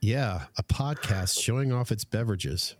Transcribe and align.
Yeah, 0.00 0.44
a 0.56 0.62
podcast 0.62 1.40
showing 1.40 1.72
off 1.72 1.90
its 1.90 2.04
beverages. 2.04 2.76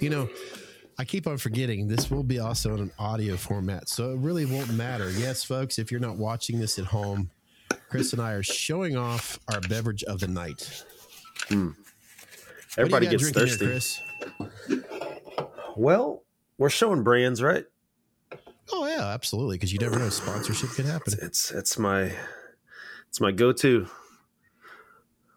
you 0.00 0.10
know, 0.10 0.28
I 1.02 1.04
keep 1.04 1.26
on 1.26 1.36
forgetting 1.36 1.88
this 1.88 2.12
will 2.12 2.22
be 2.22 2.38
also 2.38 2.74
in 2.74 2.80
an 2.80 2.92
audio 2.96 3.36
format, 3.36 3.88
so 3.88 4.12
it 4.12 4.18
really 4.18 4.46
won't 4.46 4.72
matter. 4.72 5.10
Yes, 5.10 5.42
folks, 5.42 5.80
if 5.80 5.90
you're 5.90 5.98
not 5.98 6.16
watching 6.16 6.60
this 6.60 6.78
at 6.78 6.84
home, 6.84 7.28
Chris 7.88 8.12
and 8.12 8.22
I 8.22 8.34
are 8.34 8.42
showing 8.44 8.96
off 8.96 9.36
our 9.52 9.60
beverage 9.62 10.04
of 10.04 10.20
the 10.20 10.28
night. 10.28 10.84
Hmm. 11.48 11.70
Everybody 12.78 13.08
gets 13.08 13.24
you 13.24 13.32
got 13.32 13.48
drinking 13.48 13.58
thirsty. 13.58 13.98
here, 14.68 14.82
Chris? 14.84 15.50
Well, 15.76 16.22
we're 16.56 16.70
showing 16.70 17.02
brands, 17.02 17.42
right? 17.42 17.64
Oh 18.72 18.86
yeah, 18.86 19.08
absolutely. 19.08 19.56
Because 19.56 19.72
you 19.72 19.80
never 19.80 19.98
know, 19.98 20.08
sponsorship 20.08 20.70
could 20.70 20.84
happen. 20.84 21.14
It's 21.20 21.50
it's 21.50 21.80
my 21.80 22.12
it's 23.08 23.20
my 23.20 23.32
go-to. 23.32 23.88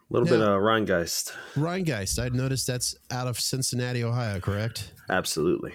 A 0.09 0.14
little 0.14 0.27
bit 0.27 0.40
of 0.40 0.62
Rhinegeist. 0.62 1.32
Rhinegeist, 1.55 2.20
I'd 2.20 2.36
noticed 2.36 2.68
that's 2.68 2.95
out 3.09 3.27
of 3.27 3.40
Cincinnati, 3.40 4.04
Ohio, 4.04 4.40
correct? 4.40 4.94
Absolutely. 5.09 5.73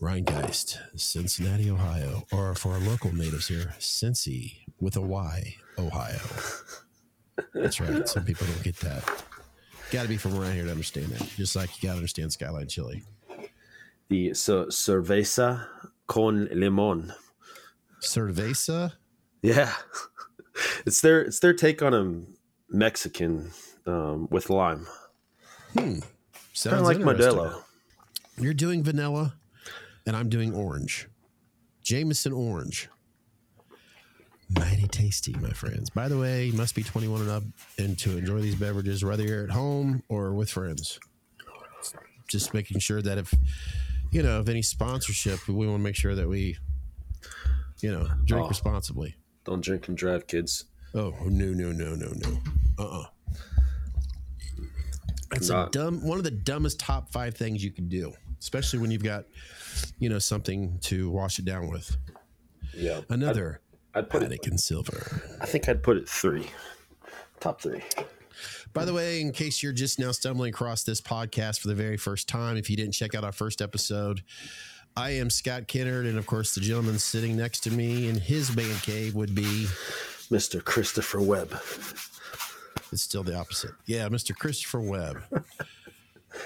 Rhinegeist, 0.00 0.78
Cincinnati, 0.94 1.68
Ohio, 1.68 2.22
or 2.32 2.54
for 2.54 2.72
our 2.72 2.78
local 2.78 3.12
natives 3.12 3.48
here, 3.48 3.74
Cincy 3.80 4.58
with 4.80 4.96
a 4.96 5.00
Y, 5.00 5.56
Ohio. 5.78 6.20
That's 7.54 7.80
right. 7.80 8.08
Some 8.08 8.24
people 8.24 8.46
don't 8.46 8.62
get 8.62 8.76
that. 8.76 9.24
Got 9.90 10.02
to 10.02 10.08
be 10.08 10.16
from 10.16 10.38
around 10.38 10.54
here 10.54 10.64
to 10.64 10.70
understand 10.70 11.06
that. 11.06 11.28
Just 11.36 11.56
like 11.56 11.70
you 11.82 11.88
got 11.88 11.94
to 11.94 11.98
understand 11.98 12.32
Skyline 12.32 12.68
Chili. 12.68 13.02
The 14.08 14.34
so 14.34 14.66
cerveza 14.66 15.66
con 16.06 16.48
limon. 16.52 17.12
Cerveza. 18.00 18.92
Yeah. 19.42 19.72
It's 20.84 21.00
their 21.00 21.22
it's 21.22 21.38
their 21.38 21.54
take 21.54 21.80
on 21.80 21.94
a 21.94 22.31
Mexican 22.72 23.50
um, 23.86 24.26
with 24.30 24.50
lime. 24.50 24.86
Sounds 25.74 26.04
Kind 26.64 26.76
of 26.76 26.82
like. 26.82 26.96
Modelo. 26.98 27.62
You're 28.38 28.54
doing 28.54 28.82
vanilla, 28.82 29.34
and 30.06 30.16
I'm 30.16 30.28
doing 30.28 30.54
orange. 30.54 31.08
Jameson 31.82 32.32
orange. 32.32 32.88
Mighty 34.54 34.86
tasty, 34.86 35.34
my 35.40 35.50
friends. 35.50 35.88
By 35.90 36.08
the 36.08 36.18
way, 36.18 36.46
you 36.46 36.52
must 36.52 36.74
be 36.74 36.82
21 36.82 37.22
and 37.22 37.30
up 37.30 37.42
and 37.78 37.98
to 38.00 38.18
enjoy 38.18 38.40
these 38.40 38.54
beverages, 38.54 39.02
whether 39.04 39.22
you're 39.22 39.44
at 39.44 39.50
home 39.50 40.02
or 40.08 40.34
with 40.34 40.50
friends. 40.50 40.98
Just 42.28 42.52
making 42.52 42.78
sure 42.80 43.00
that 43.00 43.16
if, 43.18 43.32
you 44.10 44.22
know, 44.22 44.40
if 44.40 44.48
any 44.48 44.60
sponsorship, 44.62 45.46
we 45.48 45.54
want 45.66 45.78
to 45.78 45.82
make 45.82 45.96
sure 45.96 46.14
that 46.14 46.28
we, 46.28 46.58
you 47.80 47.90
know, 47.92 48.08
drink 48.24 48.44
Oh. 48.44 48.48
responsibly. 48.48 49.16
Don't 49.44 49.62
drink 49.62 49.88
and 49.88 49.96
drive, 49.96 50.26
kids. 50.26 50.66
Oh, 50.94 51.14
no, 51.24 51.46
no, 51.46 51.72
no, 51.72 51.94
no, 51.94 52.12
no. 52.14 52.38
Uh 52.78 53.00
uh 53.00 53.04
It's 55.32 55.50
a 55.50 55.68
dumb, 55.72 56.04
one 56.06 56.18
of 56.18 56.24
the 56.24 56.30
dumbest 56.30 56.78
top 56.80 57.12
five 57.12 57.34
things 57.34 57.64
you 57.64 57.70
can 57.70 57.88
do, 57.88 58.12
especially 58.40 58.78
when 58.78 58.90
you've 58.90 59.04
got, 59.04 59.24
you 59.98 60.08
know, 60.08 60.18
something 60.18 60.78
to 60.82 61.10
wash 61.10 61.38
it 61.38 61.44
down 61.44 61.68
with. 61.68 61.96
Yeah. 62.74 63.00
Another 63.08 63.60
I'd 63.94 64.08
put 64.08 64.22
it, 64.22 64.30
Anakin 64.30 64.58
Silver. 64.58 65.22
I 65.40 65.46
think 65.46 65.68
I'd 65.68 65.82
put 65.82 65.96
it 65.96 66.08
three. 66.08 66.46
Top 67.40 67.60
three. 67.60 67.82
By 68.72 68.86
the 68.86 68.94
way, 68.94 69.20
in 69.20 69.32
case 69.32 69.62
you're 69.62 69.72
just 69.72 69.98
now 69.98 70.12
stumbling 70.12 70.50
across 70.50 70.82
this 70.84 71.00
podcast 71.00 71.60
for 71.60 71.68
the 71.68 71.74
very 71.74 71.98
first 71.98 72.26
time, 72.28 72.56
if 72.56 72.70
you 72.70 72.76
didn't 72.76 72.92
check 72.92 73.14
out 73.14 73.22
our 73.22 73.32
first 73.32 73.60
episode, 73.60 74.22
I 74.96 75.10
am 75.10 75.28
Scott 75.28 75.68
Kennard, 75.68 76.06
and 76.06 76.16
of 76.18 76.26
course, 76.26 76.54
the 76.54 76.60
gentleman 76.60 76.98
sitting 76.98 77.36
next 77.36 77.60
to 77.60 77.70
me 77.70 78.08
in 78.08 78.18
his 78.18 78.54
man 78.56 78.74
cave 78.82 79.14
would 79.14 79.34
be. 79.34 79.66
Mr. 80.30 80.64
Christopher 80.64 81.20
Webb. 81.20 81.50
It's 82.92 83.02
still 83.02 83.22
the 83.22 83.34
opposite. 83.34 83.72
Yeah, 83.86 84.08
Mr. 84.08 84.36
Christopher 84.36 84.80
Webb. 84.80 85.22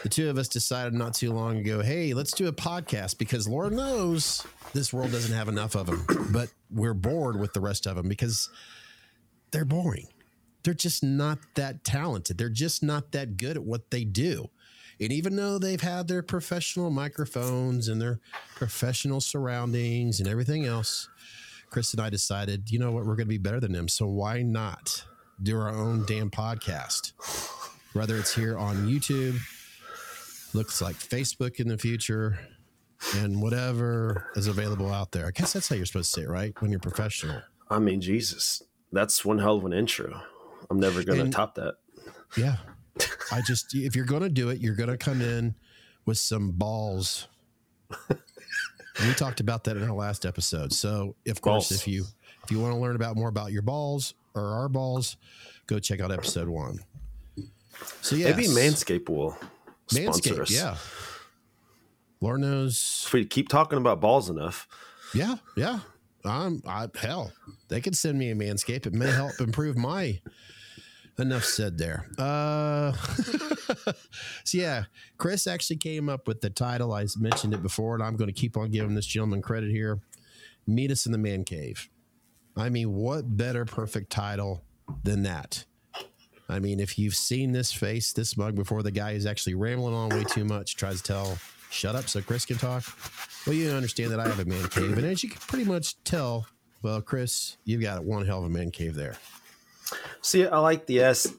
the 0.03 0.09
two 0.09 0.31
of 0.31 0.39
us 0.39 0.47
decided 0.49 0.95
not 0.95 1.15
too 1.15 1.33
long 1.33 1.59
ago, 1.59 1.83
hey, 1.83 2.15
let's 2.15 2.33
do 2.33 2.47
a 2.47 2.53
podcast 2.53 3.19
because 3.19 3.49
Lord 3.49 3.73
knows 3.73 4.47
this 4.73 4.93
world 4.93 5.11
doesn't 5.11 5.35
have 5.35 5.49
enough 5.49 5.75
of 5.75 5.87
them, 5.87 6.07
but 6.31 6.51
we're 6.71 6.95
bored 6.95 7.39
with 7.39 7.53
the 7.53 7.61
rest 7.61 7.87
of 7.87 7.97
them 7.97 8.09
because 8.09 8.49
they're 9.51 9.65
boring. 9.65 10.07
They're 10.63 10.75
just 10.75 11.03
not 11.03 11.39
that 11.55 11.85
talented. 11.85 12.39
They're 12.39 12.49
just 12.49 12.83
not 12.83 13.13
that 13.13 13.37
good 13.37 13.57
at 13.57 13.65
what 13.65 13.91
they 13.91 14.05
do. 14.05 14.51
And 15.01 15.13
even 15.13 15.37
though 15.37 15.59
they've 15.59 15.81
had 15.81 16.09
their 16.09 16.23
professional 16.23 16.91
microphones 16.91 17.89
and 17.89 18.01
their 18.01 18.21
professional 18.55 19.21
surroundings 19.21 20.21
and 20.21 20.29
everything 20.29 20.65
else, 20.65 21.09
Chris 21.71 21.93
and 21.93 22.01
I 22.01 22.09
decided, 22.09 22.71
you 22.71 22.79
know 22.79 22.93
what, 22.93 23.05
we're 23.05 23.17
going 23.17 23.27
to 23.27 23.27
be 23.27 23.39
better 23.39 23.61
than 23.61 23.73
them. 23.73 23.89
So 23.89 24.07
why 24.07 24.43
not 24.43 25.05
do 25.43 25.59
our 25.59 25.69
own 25.69 26.05
damn 26.07 26.31
podcast? 26.31 27.13
Whether 27.93 28.17
it's 28.17 28.35
here 28.35 28.59
on 28.59 28.87
YouTube, 28.87 29.39
looks 30.55 30.81
like 30.81 30.97
Facebook 30.97 31.61
in 31.61 31.69
the 31.69 31.79
future, 31.79 32.39
and 33.17 33.41
whatever 33.41 34.31
is 34.37 34.47
available 34.47 34.93
out 34.93 35.13
there. 35.13 35.27
I 35.27 35.31
guess 35.31 35.53
that's 35.53 35.69
how 35.69 35.77
you're 35.77 35.87
supposed 35.87 36.13
to 36.15 36.21
say 36.21 36.25
it, 36.25 36.31
right? 36.31 36.55
When 36.61 36.71
you're 36.71 36.81
professional. 36.81 37.43
I 37.71 37.79
mean, 37.79 38.01
Jesus. 38.01 38.63
That's 38.93 39.25
one 39.25 39.39
hell 39.39 39.57
of 39.57 39.65
an 39.65 39.73
intro. 39.73 40.21
I'm 40.71 40.81
never 40.81 41.03
going 41.03 41.25
to 41.25 41.31
top 41.31 41.55
that. 41.57 41.75
Yeah. 42.37 42.57
I 43.31 43.43
just, 43.47 43.75
if 43.75 43.95
you're 43.95 44.07
going 44.07 44.23
to 44.23 44.29
do 44.29 44.49
it, 44.49 44.61
you're 44.61 44.75
going 44.75 44.89
to 44.89 44.97
come 44.97 45.21
in 45.21 45.55
with 46.07 46.19
some 46.19 46.53
balls. 46.53 47.29
we 48.09 49.13
talked 49.15 49.41
about 49.41 49.65
that 49.65 49.77
in 49.77 49.83
our 49.83 49.95
last 49.95 50.25
episode. 50.25 50.73
So, 50.73 51.17
of 51.29 51.41
course, 51.41 51.69
Balls. 51.69 51.73
if 51.73 51.89
you 51.89 52.05
if 52.45 52.51
you 52.51 52.61
want 52.61 52.75
to 52.75 52.81
learn 52.81 52.97
about 52.97 53.17
more 53.17 53.29
about 53.29 53.53
your 53.53 53.63
balls 53.63 54.15
or 54.37 54.53
our 54.55 54.69
balls, 54.69 55.17
go 55.67 55.79
check 55.79 56.01
out 56.01 56.13
episode 56.13 56.49
one. 56.49 56.79
So 58.01 58.17
yeah, 58.17 58.31
Maybe 58.31 58.45
Manscaped 58.49 59.09
will 59.09 59.37
sponsor 59.89 60.31
Manscaped, 60.35 60.41
us. 60.41 60.51
yeah. 60.51 60.77
Lord 62.21 62.41
knows, 62.41 63.03
If 63.07 63.13
we 63.13 63.25
keep 63.27 63.49
talking 63.49 63.79
about 63.79 64.01
balls 64.01 64.31
enough, 64.31 64.67
yeah, 65.15 65.37
yeah. 65.57 65.81
I'm, 66.25 66.63
I 66.67 66.89
hell, 66.97 67.33
they 67.69 67.81
could 67.81 67.97
send 67.97 68.19
me 68.19 68.31
a 68.31 68.35
Manscaped. 68.35 68.87
It 68.87 68.93
may 68.95 69.11
help 69.11 69.41
improve 69.41 69.77
my. 69.77 70.21
Enough 71.19 71.45
said 71.45 71.79
there. 71.79 72.11
Uh, 72.19 72.93
so 74.45 74.59
yeah, 74.59 74.85
Chris 75.17 75.47
actually 75.47 75.77
came 75.77 76.11
up 76.11 76.29
with 76.29 76.43
the 76.43 76.51
title. 76.51 76.93
I 76.93 77.07
mentioned 77.19 77.55
it 77.55 77.63
before, 77.63 77.95
and 77.95 78.03
I'm 78.03 78.17
going 78.17 78.29
to 78.29 78.39
keep 78.39 78.59
on 78.59 78.71
giving 78.71 78.95
this 78.95 79.07
gentleman 79.07 79.41
credit 79.41 79.71
here. 79.71 79.99
Meet 80.67 80.91
us 80.91 81.07
in 81.07 81.13
the 81.13 81.19
man 81.19 81.45
cave. 81.45 81.89
I 82.57 82.69
mean, 82.71 82.93
what 82.93 83.37
better 83.37 83.65
perfect 83.65 84.11
title 84.11 84.65
than 85.05 85.23
that? 85.25 85.65
I 86.49 86.59
mean, 86.61 86.81
if 86.81 86.99
you've 86.99 87.15
seen 87.15 87.53
this 87.53 87.73
face, 87.73 88.13
this 88.13 88.37
mug 88.37 88.55
before, 88.55 88.83
the 88.83 88.91
guy 88.93 89.13
is 89.13 89.27
actually 89.27 89.55
rambling 89.55 89.95
on 89.95 90.09
way 90.11 90.25
too 90.25 90.45
much, 90.45 90.77
tries 90.77 90.99
to 90.99 91.03
tell, 91.03 91.39
shut 91.71 91.97
up 91.97 92.09
so 92.09 92.23
Chris 92.23 92.45
can 92.47 92.57
talk. 92.57 92.85
Well, 93.47 93.55
you 93.55 93.71
understand 93.71 94.13
that 94.13 94.21
I 94.21 94.29
have 94.29 94.39
a 94.39 94.45
man 94.45 94.69
cave. 94.69 94.97
And 94.97 95.07
as 95.07 95.23
you 95.23 95.29
can 95.29 95.41
pretty 95.41 95.65
much 95.65 96.03
tell, 96.05 96.47
well, 96.83 97.03
Chris, 97.03 97.57
you've 97.65 97.83
got 97.83 98.05
one 98.05 98.27
hell 98.27 98.39
of 98.39 98.45
a 98.45 98.49
man 98.49 98.71
cave 98.71 98.95
there. 98.95 99.17
see, 100.23 100.47
I 100.47 100.59
like 100.59 100.87
the 100.87 101.03
as- 101.03 101.35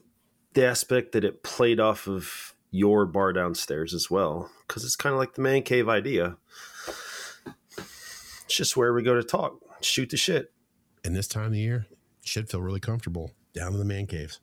the 0.54 0.66
aspect 0.66 1.12
that 1.12 1.24
it 1.24 1.42
played 1.42 1.80
off 1.80 2.06
of 2.06 2.54
your 2.70 3.06
bar 3.06 3.32
downstairs 3.32 3.94
as 3.94 4.10
well, 4.10 4.50
because 4.66 4.84
it's 4.84 4.96
kind 4.96 5.14
of 5.14 5.18
like 5.18 5.34
the 5.34 5.42
man 5.42 5.62
cave 5.62 5.88
idea. 5.88 6.36
It's 7.76 8.56
just 8.56 8.76
where 8.76 8.92
we 8.92 9.02
go 9.02 9.14
to 9.14 9.22
talk, 9.22 9.60
shoot 9.80 10.10
the 10.10 10.16
shit. 10.16 10.52
And 11.08 11.16
this 11.16 11.26
time 11.26 11.52
of 11.52 11.54
year, 11.54 11.86
should 12.20 12.50
feel 12.50 12.60
really 12.60 12.80
comfortable 12.80 13.30
down 13.54 13.72
in 13.72 13.78
the 13.78 13.84
man 13.86 14.06
caves. 14.06 14.40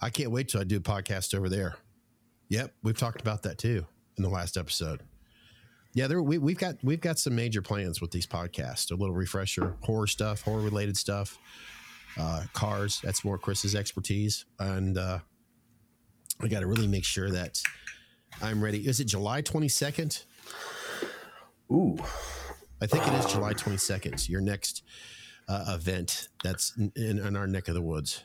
I 0.00 0.08
can't 0.08 0.30
wait 0.30 0.48
till 0.48 0.60
I 0.60 0.64
do 0.64 0.76
a 0.76 0.80
podcast 0.80 1.34
over 1.34 1.48
there. 1.48 1.74
Yep, 2.48 2.74
we've 2.84 2.96
talked 2.96 3.20
about 3.20 3.42
that 3.42 3.58
too 3.58 3.84
in 4.16 4.22
the 4.22 4.28
last 4.28 4.56
episode. 4.56 5.00
Yeah, 5.94 6.06
there 6.06 6.22
we, 6.22 6.38
we've 6.38 6.58
got 6.58 6.76
we've 6.84 7.00
got 7.00 7.18
some 7.18 7.34
major 7.34 7.60
plans 7.60 8.00
with 8.00 8.12
these 8.12 8.28
podcasts. 8.28 8.92
A 8.92 8.94
little 8.94 9.16
refresher, 9.16 9.74
horror 9.80 10.06
stuff, 10.06 10.42
horror 10.42 10.60
related 10.60 10.96
stuff, 10.96 11.36
uh, 12.16 12.44
cars. 12.52 13.00
That's 13.02 13.24
more 13.24 13.36
Chris's 13.36 13.74
expertise, 13.74 14.44
and 14.60 14.96
uh, 14.96 15.18
I 16.40 16.46
got 16.46 16.60
to 16.60 16.68
really 16.68 16.86
make 16.86 17.04
sure 17.04 17.32
that 17.32 17.60
I'm 18.40 18.62
ready. 18.62 18.86
Is 18.86 19.00
it 19.00 19.06
July 19.06 19.42
22nd? 19.42 20.24
Ooh, 21.72 21.98
I 22.80 22.86
think 22.86 23.06
it 23.06 23.12
is 23.14 23.26
July 23.32 23.54
22nd. 23.54 24.28
Your 24.28 24.40
next 24.40 24.82
uh, 25.48 25.64
event 25.68 26.28
that's 26.44 26.76
in, 26.76 26.92
in, 27.18 27.36
our 27.36 27.46
neck 27.46 27.68
of 27.68 27.74
the 27.74 27.82
woods. 27.82 28.24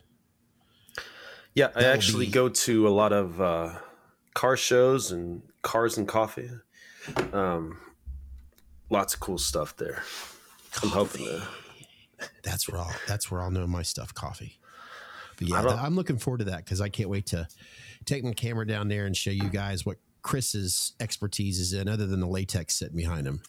yeah, 1.55 1.67
I 1.75 1.81
That 1.81 1.87
will 1.87 1.93
actually 1.93 2.25
be- 2.27 2.31
go 2.31 2.49
to 2.49 2.87
a 2.87 2.89
lot 2.89 3.13
of 3.13 3.41
uh, 3.41 3.75
car 4.33 4.57
shows 4.57 5.11
and 5.11 5.41
cars 5.61 5.97
and 5.97 6.07
coffee. 6.07 6.49
Um, 7.31 7.79
lots 8.89 9.13
of 9.13 9.19
cool 9.19 9.37
stuff 9.37 9.75
there. 9.77 10.03
I'm 10.81 10.89
hoping 10.89 11.25
to. 11.25 11.47
That's 12.43 12.69
where 12.69 12.79
I'll, 12.79 12.93
that's 13.07 13.29
where 13.31 13.41
I'll 13.41 13.51
know 13.51 13.67
my 13.67 13.81
stuff. 13.83 14.13
Coffee. 14.13 14.59
But 15.37 15.47
yeah, 15.49 15.61
don't- 15.61 15.79
I'm 15.79 15.95
looking 15.95 16.17
forward 16.17 16.39
to 16.39 16.45
that 16.45 16.57
because 16.57 16.79
I 16.81 16.89
can't 16.89 17.09
wait 17.09 17.25
to 17.27 17.47
take 18.05 18.23
my 18.23 18.33
camera 18.33 18.67
down 18.67 18.87
there 18.87 19.05
and 19.05 19.15
show 19.15 19.31
you 19.31 19.49
guys 19.49 19.85
what 19.85 19.97
Chris's 20.21 20.93
expertise 20.99 21.59
is 21.59 21.73
in, 21.73 21.87
other 21.87 22.05
than 22.05 22.19
the 22.19 22.27
latex 22.27 22.75
sitting 22.75 22.95
behind 22.97 23.25
him. 23.27 23.41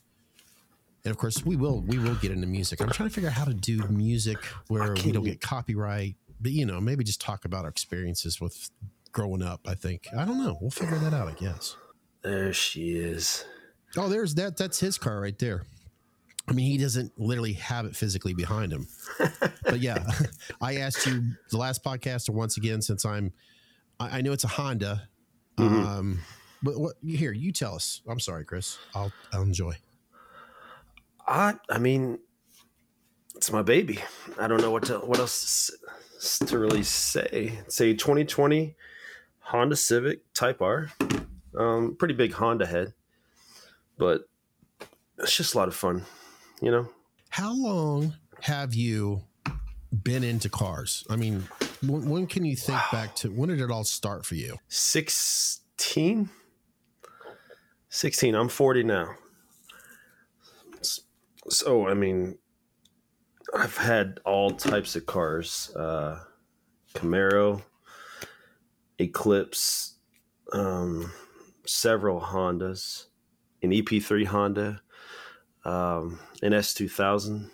And 1.04 1.10
of 1.10 1.18
course, 1.18 1.44
we 1.44 1.56
will 1.56 1.82
we 1.82 1.98
will 1.98 2.14
get 2.16 2.30
into 2.32 2.46
music. 2.46 2.80
I'm 2.80 2.88
trying 2.90 3.08
to 3.08 3.14
figure 3.14 3.28
out 3.28 3.34
how 3.34 3.44
to 3.44 3.54
do 3.54 3.86
music 3.88 4.38
where 4.68 4.94
we 4.94 5.12
don't 5.12 5.24
get 5.24 5.40
copyright, 5.40 6.16
but 6.40 6.52
you 6.52 6.64
know, 6.64 6.80
maybe 6.80 7.04
just 7.04 7.20
talk 7.20 7.44
about 7.44 7.64
our 7.64 7.70
experiences 7.70 8.40
with 8.40 8.70
growing 9.12 9.42
up. 9.42 9.60
I 9.66 9.74
think 9.74 10.08
I 10.16 10.24
don't 10.24 10.42
know. 10.42 10.56
We'll 10.60 10.70
figure 10.70 10.98
that 10.98 11.12
out. 11.12 11.28
I 11.28 11.32
guess. 11.32 11.76
There 12.22 12.52
she 12.54 12.92
is. 12.92 13.44
Oh, 13.96 14.08
there's 14.08 14.34
that. 14.36 14.56
That's 14.56 14.80
his 14.80 14.96
car 14.96 15.20
right 15.20 15.38
there. 15.38 15.66
I 16.48 16.52
mean, 16.52 16.66
he 16.70 16.78
doesn't 16.78 17.12
literally 17.18 17.54
have 17.54 17.86
it 17.86 17.96
physically 17.96 18.34
behind 18.34 18.72
him. 18.72 18.86
but 19.64 19.80
yeah, 19.80 20.06
I 20.60 20.76
asked 20.76 21.06
you 21.06 21.22
the 21.50 21.56
last 21.56 21.82
podcast, 21.84 22.28
or 22.28 22.32
once 22.32 22.56
again, 22.58 22.82
since 22.82 23.04
I'm, 23.06 23.32
I, 23.98 24.18
I 24.18 24.20
know 24.20 24.32
it's 24.32 24.44
a 24.44 24.48
Honda. 24.48 25.08
Mhm. 25.58 25.86
Um, 25.86 26.18
but 26.62 26.78
what 26.78 26.96
here? 27.06 27.32
You 27.32 27.52
tell 27.52 27.74
us. 27.74 28.00
I'm 28.08 28.20
sorry, 28.20 28.44
Chris. 28.44 28.78
I'll 28.94 29.12
I'll 29.32 29.42
enjoy. 29.42 29.74
I 31.26 31.54
I 31.70 31.78
mean, 31.78 32.18
it's 33.36 33.50
my 33.52 33.62
baby. 33.62 33.98
I 34.38 34.48
don't 34.48 34.60
know 34.60 34.70
what 34.70 34.84
to 34.84 34.98
what 34.98 35.18
else 35.18 35.70
to 36.46 36.58
really 36.58 36.82
say. 36.82 37.58
Say 37.68 37.94
2020 37.94 38.74
Honda 39.40 39.76
Civic 39.76 40.32
Type 40.34 40.62
R. 40.62 40.90
Um, 41.56 41.96
pretty 41.98 42.14
big 42.14 42.32
Honda 42.32 42.66
head, 42.66 42.94
but 43.98 44.28
it's 45.18 45.36
just 45.36 45.54
a 45.54 45.58
lot 45.58 45.68
of 45.68 45.74
fun. 45.74 46.02
You 46.60 46.70
know, 46.70 46.88
How 47.30 47.52
long 47.54 48.14
have 48.40 48.74
you 48.74 49.22
been 50.02 50.24
into 50.24 50.48
cars? 50.48 51.04
I 51.10 51.16
mean, 51.16 51.44
when, 51.82 52.08
when 52.08 52.26
can 52.26 52.44
you 52.44 52.56
think 52.56 52.80
back 52.90 53.14
to 53.16 53.28
when 53.30 53.48
did 53.48 53.60
it 53.60 53.70
all 53.70 53.84
start 53.84 54.24
for 54.24 54.34
you? 54.34 54.56
16 54.68 56.28
16 57.90 58.34
i'm 58.34 58.48
40 58.48 58.82
now 58.82 59.14
so 61.48 61.86
i 61.88 61.94
mean 61.94 62.38
i've 63.54 63.76
had 63.76 64.20
all 64.24 64.50
types 64.50 64.96
of 64.96 65.06
cars 65.06 65.74
uh 65.76 66.18
camaro 66.94 67.62
eclipse 68.98 69.96
um 70.52 71.12
several 71.66 72.20
hondas 72.20 73.06
an 73.62 73.70
ep3 73.70 74.26
honda 74.26 74.80
um 75.64 76.18
an 76.42 76.52
s2000 76.52 77.50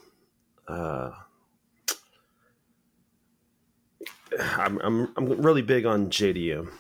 uh 0.69 1.11
I'm, 4.39 4.79
I'm 4.81 5.13
I'm 5.17 5.27
really 5.43 5.63
big 5.63 5.87
on 5.87 6.11
JDM, 6.11 6.71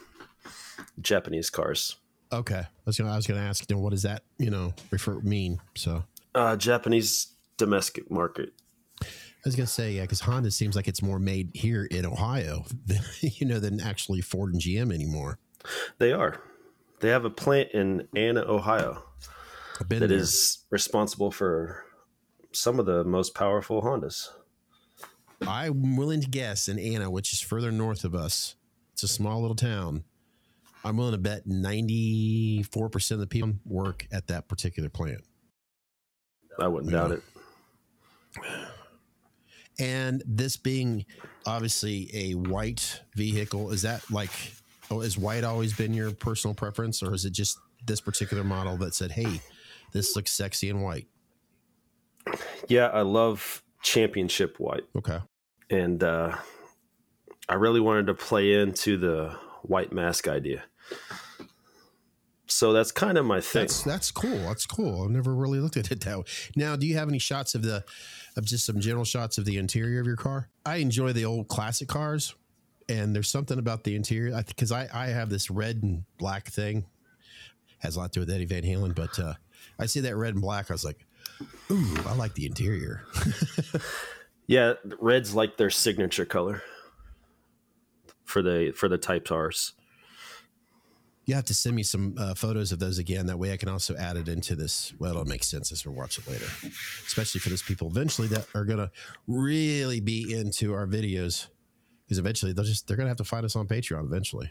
Japanese 1.01 1.51
cars. 1.51 1.97
Okay, 2.33 2.61
I 2.61 2.67
was 2.87 2.97
gonna 2.97 3.13
I 3.13 3.17
was 3.17 3.27
gonna 3.27 3.41
ask 3.41 3.69
know, 3.69 3.79
what 3.79 3.91
does 3.91 4.03
that 4.03 4.23
you 4.39 4.51
know 4.51 4.73
refer 4.91 5.19
mean? 5.21 5.61
So 5.75 6.05
Uh, 6.35 6.57
Japanese 6.57 7.35
domestic 7.57 8.11
market. 8.11 8.53
I 9.03 9.07
was 9.47 9.57
gonna 9.57 9.67
say 9.67 9.93
yeah, 9.93 10.03
because 10.03 10.21
Honda 10.21 10.51
seems 10.51 10.77
like 10.77 10.87
it's 10.87 11.03
more 11.03 11.19
made 11.19 11.51
here 11.55 11.85
in 11.85 12.05
Ohio, 12.05 12.65
than, 12.87 13.01
you 13.21 13.47
know, 13.47 13.59
than 13.59 13.81
actually 13.81 14.21
Ford 14.21 14.53
and 14.53 14.61
GM 14.61 14.93
anymore. 14.93 15.39
They 15.99 16.13
are. 16.13 16.43
They 17.01 17.09
have 17.09 17.25
a 17.25 17.31
plant 17.31 17.71
in 17.73 18.07
Anna, 18.15 18.43
Ohio, 18.43 19.03
that 19.79 19.89
there. 19.89 20.13
is 20.13 20.67
responsible 20.69 21.31
for 21.31 21.85
some 22.53 22.79
of 22.79 22.85
the 22.85 23.05
most 23.05 23.35
powerful 23.35 23.83
Hondas. 23.83 24.29
I'm 25.47 25.97
willing 25.97 26.21
to 26.21 26.29
guess 26.29 26.69
in 26.69 26.79
Anna, 26.79 27.11
which 27.11 27.33
is 27.33 27.41
further 27.41 27.73
north 27.73 28.05
of 28.05 28.15
us. 28.15 28.57
It's 28.93 29.03
a 29.03 29.09
small 29.09 29.41
little 29.41 29.57
town. 29.57 30.05
I'm 30.85 30.99
willing 30.99 31.13
to 31.13 31.19
bet 31.19 31.47
94% 31.47 33.11
of 33.13 33.19
the 33.19 33.27
people 33.27 33.55
work 33.65 34.07
at 34.13 34.27
that 34.27 34.49
particular 34.49 34.91
plant. 34.91 35.23
I 36.59 36.69
wouldn't 36.69 36.93
doubt 36.93 37.13
it. 37.13 37.23
And 39.79 40.23
this 40.27 40.57
being 40.57 41.07
obviously 41.47 42.11
a 42.13 42.33
white 42.35 43.01
vehicle, 43.15 43.71
is 43.71 43.83
that 43.83 44.03
like, 44.11 44.31
oh, 44.91 45.01
has 45.01 45.17
white 45.17 45.45
always 45.45 45.73
been 45.75 45.95
your 45.95 46.11
personal 46.13 46.55
preference, 46.55 47.03
or 47.03 47.15
is 47.15 47.25
it 47.25 47.33
just 47.33 47.59
this 47.87 48.01
particular 48.01 48.45
model 48.45 48.77
that 48.79 48.95
said, 48.95 49.13
hey, 49.13 49.41
this 49.93 50.15
looks 50.17 50.33
sexy 50.33 50.69
in 50.69 50.83
white? 50.83 51.07
Yeah, 52.69 52.89
I 52.89 53.01
love 53.03 53.63
championship 53.83 54.61
white, 54.61 54.85
Okay. 54.97 55.19
and 55.71 56.05
uh, 56.05 56.37
I 57.49 57.55
really 57.55 57.81
wanted 57.81 58.07
to 58.09 58.15
play 58.15 58.53
into 58.61 58.99
the 58.99 59.35
white 59.63 59.93
mask 59.93 60.29
idea. 60.29 60.65
So 62.51 62.73
that's 62.73 62.93
kind 62.93 63.17
of 63.19 63.25
my 63.25 63.41
thing. 63.41 63.63
That's 63.63 63.83
that's 63.83 64.11
cool. 64.11 64.39
That's 64.39 64.67
cool. 64.67 65.05
I've 65.05 65.11
never 65.11 65.35
really 65.35 65.61
looked 65.61 65.77
at 65.77 65.91
it 65.91 66.01
that 66.01 66.19
way. 66.19 66.25
Now, 66.57 66.77
do 66.77 66.87
you 66.87 66.97
have 66.97 67.09
any 67.09 67.19
shots 67.19 67.55
of 67.55 67.63
the 67.63 67.85
of 68.37 68.45
just 68.45 68.67
some 68.67 68.81
general 68.81 69.05
shots 69.05 69.39
of 69.39 69.45
the 69.45 69.57
interior 69.57 70.01
of 70.01 70.07
your 70.07 70.17
car? 70.17 70.49
I 70.67 70.77
enjoy 70.77 71.13
the 71.13 71.25
old 71.25 71.49
classic 71.49 71.89
cars, 71.89 72.35
and 72.89 73.15
there's 73.15 73.31
something 73.31 73.59
about 73.59 73.85
the 73.85 73.95
interior. 73.97 74.35
I 74.35 74.43
because 74.43 74.73
I 74.73 74.89
I 74.93 75.07
have 75.09 75.31
this 75.31 75.51
red 75.51 75.83
and 75.83 76.05
black 76.19 76.49
thing. 76.49 76.87
Has 77.79 77.97
a 77.97 78.01
lot 78.01 78.13
to 78.13 78.19
do 78.19 78.21
with 78.21 78.31
Eddie 78.31 78.45
Van 78.45 78.63
Halen, 78.63 78.95
but 78.95 79.19
uh, 79.19 79.35
I 79.79 79.87
see 79.87 80.01
that 80.01 80.17
red 80.17 80.35
and 80.35 80.43
black. 80.43 80.71
I 80.71 80.75
was 80.75 80.85
like, 80.85 81.07
ooh, 81.71 81.97
I 82.07 82.15
like 82.15 82.35
the 82.35 82.45
interior. 82.45 83.05
Yeah, 84.51 84.73
red's 84.99 85.33
like 85.33 85.59
their 85.59 85.71
signature 85.71 86.25
color 86.25 86.65
for 88.25 88.43
the 88.43 88.73
for 88.75 88.89
the 88.89 88.99
Type 88.99 89.31
R's. 89.31 89.75
You 91.31 91.37
have 91.37 91.45
to 91.45 91.55
send 91.55 91.77
me 91.77 91.85
some 91.85 92.17
uh, 92.19 92.35
photos 92.35 92.73
of 92.73 92.81
those 92.81 92.99
again. 92.99 93.27
That 93.27 93.39
way 93.39 93.53
I 93.53 93.57
can 93.57 93.69
also 93.69 93.95
add 93.95 94.17
it 94.17 94.27
into 94.27 94.57
this. 94.57 94.93
Well, 94.99 95.13
it'll 95.13 95.25
make 95.27 95.45
sense 95.45 95.71
as 95.71 95.87
we 95.87 95.93
watch 95.93 96.19
it 96.19 96.27
later, 96.27 96.47
especially 97.07 97.39
for 97.39 97.51
those 97.51 97.63
people 97.63 97.87
eventually 97.87 98.27
that 98.27 98.49
are 98.53 98.65
going 98.65 98.81
to 98.81 98.91
really 99.29 100.01
be 100.01 100.35
into 100.37 100.75
our 100.75 100.89
videos. 100.89 101.47
Because 102.05 102.19
eventually 102.19 102.53
they'll 102.53 102.65
just, 102.65 102.89
they're 102.89 102.97
going 102.97 103.07
to 103.07 103.11
have 103.11 103.17
to 103.19 103.23
find 103.23 103.45
us 103.45 103.55
on 103.55 103.69
Patreon 103.69 104.07
eventually, 104.07 104.51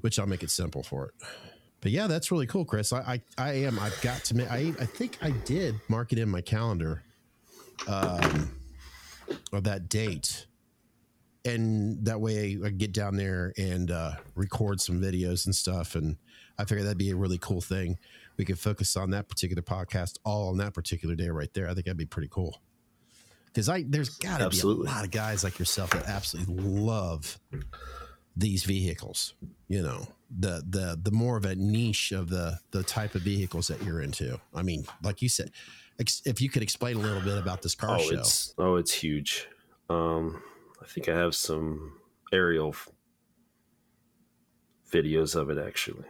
which 0.00 0.18
I'll 0.18 0.24
make 0.26 0.42
it 0.42 0.48
simple 0.48 0.82
for 0.82 1.08
it. 1.08 1.14
But 1.82 1.92
yeah, 1.92 2.06
that's 2.06 2.32
really 2.32 2.46
cool, 2.46 2.64
Chris. 2.64 2.90
I, 2.94 3.20
I, 3.36 3.50
I 3.50 3.52
am, 3.66 3.78
I've 3.78 4.00
got 4.00 4.24
to, 4.24 4.50
I, 4.50 4.72
I 4.80 4.86
think 4.86 5.18
I 5.20 5.32
did 5.32 5.74
mark 5.88 6.10
it 6.10 6.18
in 6.18 6.30
my 6.30 6.40
calendar 6.40 7.02
um, 7.86 8.50
of 9.52 9.64
that 9.64 9.90
date 9.90 10.46
and 11.44 12.04
that 12.04 12.20
way 12.20 12.58
I 12.64 12.70
get 12.70 12.92
down 12.92 13.16
there 13.16 13.52
and 13.56 13.90
uh, 13.90 14.12
record 14.34 14.80
some 14.80 15.00
videos 15.00 15.46
and 15.46 15.54
stuff. 15.54 15.94
And 15.94 16.16
I 16.58 16.64
figured 16.64 16.84
that'd 16.86 16.98
be 16.98 17.10
a 17.10 17.16
really 17.16 17.38
cool 17.38 17.60
thing. 17.60 17.98
We 18.36 18.44
could 18.44 18.58
focus 18.58 18.96
on 18.96 19.10
that 19.10 19.28
particular 19.28 19.62
podcast 19.62 20.18
all 20.24 20.48
on 20.50 20.58
that 20.58 20.74
particular 20.74 21.14
day 21.14 21.28
right 21.28 21.52
there. 21.54 21.66
I 21.68 21.74
think 21.74 21.86
that'd 21.86 21.96
be 21.96 22.04
pretty 22.06 22.28
cool. 22.30 22.60
Because 23.46 23.68
I 23.68 23.84
there's 23.86 24.10
got 24.10 24.38
to 24.38 24.50
be 24.50 24.60
a 24.60 24.66
lot 24.66 25.04
of 25.04 25.10
guys 25.10 25.42
like 25.42 25.58
yourself 25.58 25.90
that 25.90 26.06
absolutely 26.06 26.54
love 26.62 27.38
these 28.36 28.62
vehicles. 28.64 29.34
You 29.68 29.82
know, 29.82 30.06
the 30.30 30.62
the 30.68 30.98
the 31.02 31.10
more 31.10 31.36
of 31.36 31.44
a 31.44 31.56
niche 31.56 32.12
of 32.12 32.28
the 32.28 32.58
the 32.70 32.82
type 32.82 33.14
of 33.14 33.22
vehicles 33.22 33.66
that 33.68 33.82
you're 33.82 34.00
into. 34.02 34.38
I 34.54 34.62
mean, 34.62 34.84
like 35.02 35.22
you 35.22 35.28
said, 35.28 35.50
ex- 35.98 36.22
if 36.26 36.40
you 36.40 36.48
could 36.50 36.62
explain 36.62 36.96
a 36.96 37.00
little 37.00 37.22
bit 37.22 37.38
about 37.38 37.62
this 37.62 37.74
car 37.74 37.96
Oh, 37.98 38.02
show. 38.02 38.18
it's 38.18 38.54
oh, 38.58 38.76
it's 38.76 38.92
huge. 38.92 39.48
Um, 39.90 40.40
I 40.82 40.86
think 40.86 41.08
I 41.08 41.16
have 41.16 41.34
some 41.34 41.98
aerial 42.32 42.70
f- 42.70 42.88
videos 44.92 45.34
of 45.34 45.50
it 45.50 45.58
actually. 45.58 46.04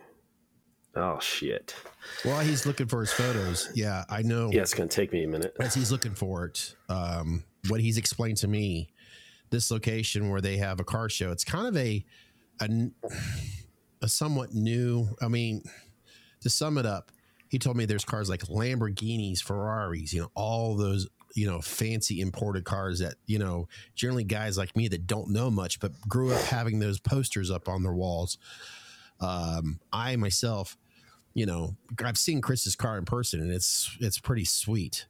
Oh 0.94 1.18
shit! 1.20 1.76
While 2.24 2.40
he's 2.40 2.66
looking 2.66 2.86
for 2.86 3.00
his 3.00 3.12
photos, 3.12 3.70
yeah, 3.74 4.04
I 4.08 4.22
know. 4.22 4.50
Yeah, 4.52 4.62
it's 4.62 4.74
gonna 4.74 4.88
take 4.88 5.12
me 5.12 5.22
a 5.24 5.28
minute. 5.28 5.54
as 5.60 5.74
he's 5.74 5.92
looking 5.92 6.14
for 6.14 6.46
it, 6.46 6.74
um, 6.88 7.44
what 7.68 7.80
he's 7.80 7.98
explained 7.98 8.38
to 8.38 8.48
me, 8.48 8.88
this 9.50 9.70
location 9.70 10.28
where 10.30 10.40
they 10.40 10.56
have 10.56 10.80
a 10.80 10.84
car 10.84 11.08
show, 11.08 11.30
it's 11.30 11.44
kind 11.44 11.66
of 11.68 11.76
a 11.76 12.04
a 14.02 14.08
somewhat 14.08 14.54
new. 14.54 15.08
I 15.20 15.28
mean, 15.28 15.62
to 16.40 16.50
sum 16.50 16.78
it 16.78 16.86
up, 16.86 17.12
he 17.48 17.58
told 17.58 17.76
me 17.76 17.84
there's 17.84 18.04
cars 18.04 18.28
like 18.28 18.42
Lamborghinis, 18.46 19.40
Ferraris, 19.40 20.12
you 20.12 20.22
know, 20.22 20.30
all 20.34 20.76
those, 20.76 21.06
you 21.34 21.46
know, 21.46 21.60
fancy 21.60 22.20
imported 22.20 22.64
cars 22.64 22.98
that, 23.00 23.14
you 23.26 23.38
know, 23.38 23.68
generally 23.94 24.24
guys 24.24 24.58
like 24.58 24.74
me 24.76 24.88
that 24.88 25.06
don't 25.06 25.30
know 25.30 25.50
much, 25.50 25.80
but 25.80 25.92
grew 26.08 26.32
up 26.32 26.42
having 26.42 26.78
those 26.78 26.98
posters 26.98 27.50
up 27.50 27.68
on 27.68 27.82
their 27.82 27.94
walls. 27.94 28.38
Um, 29.20 29.80
I 29.92 30.16
myself, 30.16 30.76
you 31.34 31.46
know, 31.46 31.76
I've 32.04 32.18
seen 32.18 32.40
Chris's 32.40 32.76
car 32.76 32.98
in 32.98 33.04
person 33.04 33.40
and 33.40 33.52
it's, 33.52 33.96
it's 34.00 34.18
pretty 34.18 34.44
sweet 34.44 35.06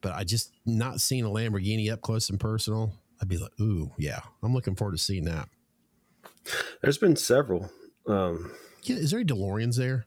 but 0.00 0.14
I 0.14 0.24
just 0.24 0.52
not 0.64 1.00
seeing 1.00 1.24
a 1.24 1.28
Lamborghini 1.28 1.92
up 1.92 2.00
close 2.00 2.30
and 2.30 2.40
personal. 2.40 2.92
I'd 3.20 3.28
be 3.28 3.36
like, 3.36 3.52
ooh, 3.60 3.90
yeah, 3.98 4.20
I'm 4.42 4.54
looking 4.54 4.74
forward 4.74 4.92
to 4.92 4.98
seeing 4.98 5.24
that. 5.24 5.48
There's 6.80 6.98
been 6.98 7.16
several. 7.16 7.70
Um, 8.06 8.52
Yeah, 8.84 8.96
is 8.96 9.10
there 9.10 9.20
any 9.20 9.26
DeLoreans 9.26 9.76
there? 9.76 10.06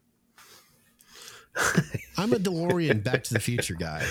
I'm 2.17 2.33
a 2.33 2.37
DeLorean 2.39 3.03
Back 3.03 3.23
to 3.25 3.33
the 3.35 3.39
Future 3.39 3.75
guy. 3.75 4.03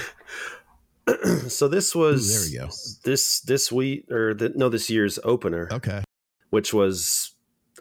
so 1.49 1.69
this 1.69 1.95
was 1.95 2.31
Ooh, 2.31 2.53
there 2.53 2.63
we 2.63 2.69
go. 2.69 2.75
this 3.05 3.41
this 3.41 3.73
week 3.73 4.11
or 4.11 4.35
the, 4.35 4.51
no 4.55 4.69
this 4.69 4.89
year's 4.91 5.19
opener, 5.25 5.69
Okay. 5.73 6.03
which 6.51 6.73
was 6.73 7.35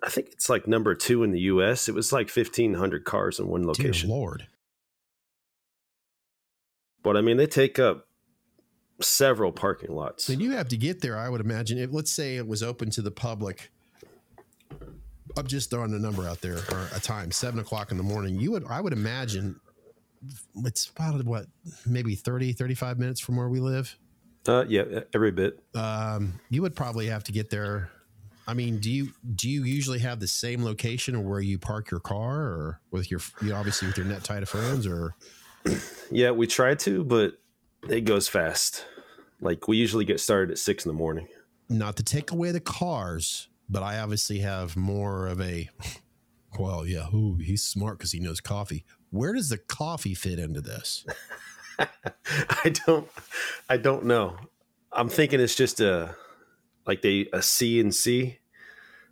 I 0.04 0.10
think 0.10 0.30
it's 0.32 0.50
like 0.50 0.68
number 0.68 0.96
two 0.96 1.24
in 1.24 1.32
the 1.32 1.42
U.S. 1.42 1.88
It 1.88 1.94
was 1.96 2.12
like 2.12 2.30
fifteen 2.30 2.74
hundred 2.74 3.06
cars 3.06 3.40
in 3.40 3.48
one 3.48 3.62
Dear 3.62 3.68
location. 3.68 4.10
Lord. 4.10 4.48
But 7.04 7.18
I 7.18 7.22
mean, 7.22 7.38
they 7.38 7.48
take 7.48 7.80
up 7.80 8.08
several 9.01 9.51
parking 9.51 9.92
lots. 9.96 10.30
And 10.30 10.42
you 10.42 10.51
have 10.51 10.68
to 10.70 10.78
get 10.78 11.01
there, 11.01 11.18
I 11.18 11.30
would 11.30 11.42
imagine. 11.42 11.78
If, 11.80 11.92
let's 11.92 12.12
say 12.12 12.38
it 12.38 12.48
was 12.48 12.62
open 12.62 12.90
to 12.92 13.01
the 13.01 13.12
public. 13.12 13.72
I'm 15.38 15.48
just 15.48 15.70
throwing 15.70 15.94
a 15.94 16.00
number 16.00 16.28
out 16.28 16.42
there 16.42 16.58
or 16.72 16.88
a 16.94 17.00
time, 17.00 17.32
seven 17.32 17.60
o'clock 17.60 17.92
in 17.92 17.98
the 17.98 18.04
morning. 18.04 18.40
You 18.40 18.51
would, 18.51 18.66
I 18.68 18.82
would 18.82 18.94
imagine 18.94 19.60
it's 20.66 20.88
about 20.90 21.24
what, 21.25 21.46
maybe 21.86 22.16
30, 22.16 22.54
35 22.54 23.00
minutes 23.00 23.20
from 23.20 23.38
where 23.38 23.50
we 23.50 23.60
live. 23.60 23.98
Uh, 24.48 24.66
yeah, 24.68 24.84
every 25.13 25.32
bit. 25.32 25.60
Um, 25.75 26.40
you 26.50 26.62
would 26.62 26.75
probably 26.75 27.08
have 27.08 27.24
to 27.25 27.32
get 27.32 27.50
there. 27.50 27.92
I 28.48 28.56
mean, 28.56 28.80
do 28.80 28.90
you 28.90 29.10
do 29.36 29.48
you 29.50 29.63
usually 29.63 30.00
have 30.00 30.20
the 30.20 30.28
same 30.28 30.63
location 30.63 31.16
or 31.16 31.22
where 31.22 31.42
you 31.42 31.60
park 31.60 31.92
your 31.92 32.00
car 32.00 32.40
or 32.40 32.82
with 32.90 33.12
your 33.12 33.22
you 33.42 33.54
obviously 33.54 33.88
with 33.88 33.98
your 33.98 34.08
net 34.08 34.24
tight 34.24 34.42
of 34.42 34.50
friends 34.50 34.88
or 34.88 35.13
Yeah, 36.10 36.32
we 36.32 36.48
try 36.48 36.74
to, 36.74 37.04
but 37.04 37.34
it 37.88 38.01
goes 38.01 38.28
fast. 38.28 38.84
Like 39.42 39.68
we 39.68 39.78
usually 39.78 40.06
get 40.06 40.20
started 40.20 40.51
at 40.51 40.58
six 40.58 40.86
in 40.86 40.90
the 40.90 40.98
morning. 40.98 41.28
not 41.70 41.96
to 41.98 42.04
take 42.04 42.32
away 42.32 42.51
the 42.51 42.60
cars, 42.60 43.48
but 43.70 43.84
I 43.84 44.00
obviously 44.00 44.40
have 44.40 44.75
more 44.75 45.28
of 45.28 45.40
a 45.40 45.70
well, 46.60 46.86
yeah, 46.86 47.08
ooh, 47.13 47.38
he's 47.38 47.63
smart 47.63 47.98
because 47.98 48.12
he 48.12 48.20
knows 48.20 48.39
coffee. 48.41 48.86
Where 49.10 49.34
does 49.34 49.50
the 49.50 49.58
coffee 49.58 50.13
fit 50.15 50.39
into 50.39 50.62
this? 50.62 51.05
I 51.79 52.74
don't, 52.86 53.08
I 53.70 53.77
don't 53.77 54.05
know. 54.05 54.38
I'm 54.91 55.10
thinking 55.10 55.39
it's 55.39 55.55
just 55.55 55.79
a 55.79 56.15
like 56.86 57.01
they 57.01 57.27
a 57.34 57.41
C 57.41 57.79
and 57.79 57.93
C. 57.93 58.38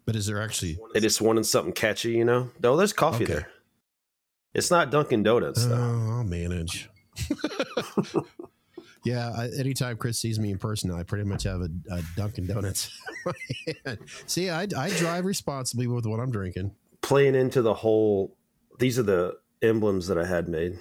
But 0.05 0.15
is 0.15 0.25
there 0.25 0.41
actually 0.41 0.79
They 0.93 0.99
just 0.99 1.21
wanted 1.21 1.45
something 1.45 1.73
catchy, 1.73 2.11
you 2.13 2.25
know. 2.25 2.49
No, 2.63 2.75
there's 2.75 2.93
coffee 2.93 3.23
Okay. 3.25 3.33
there. 3.33 3.47
It's 4.55 4.71
not 4.71 4.89
Dunkin' 4.89 5.21
Donuts 5.23 5.63
Oh, 5.65 5.69
though. 5.69 5.75
I'll 6.17 6.23
manage. 6.23 6.89
yeah, 9.05 9.31
I, 9.37 9.49
anytime 9.57 9.97
Chris 9.97 10.19
sees 10.19 10.39
me 10.39 10.51
in 10.51 10.57
person, 10.57 10.91
I 10.91 11.03
pretty 11.03 11.23
much 11.25 11.43
have 11.43 11.61
a, 11.61 11.69
a 11.91 12.01
Dunkin' 12.15 12.47
Donuts. 12.47 12.89
in 13.25 13.31
my 13.31 13.73
hand. 13.85 13.99
See, 14.25 14.49
I, 14.49 14.63
I 14.77 14.89
drive 14.97 15.25
responsibly 15.25 15.87
with 15.87 16.05
what 16.05 16.19
I'm 16.19 16.31
drinking. 16.31 16.71
Playing 17.01 17.35
into 17.35 17.61
the 17.61 17.73
whole. 17.73 18.35
These 18.79 18.99
are 18.99 19.03
the 19.03 19.37
emblems 19.61 20.07
that 20.07 20.17
I 20.17 20.25
had 20.25 20.47
made. 20.47 20.79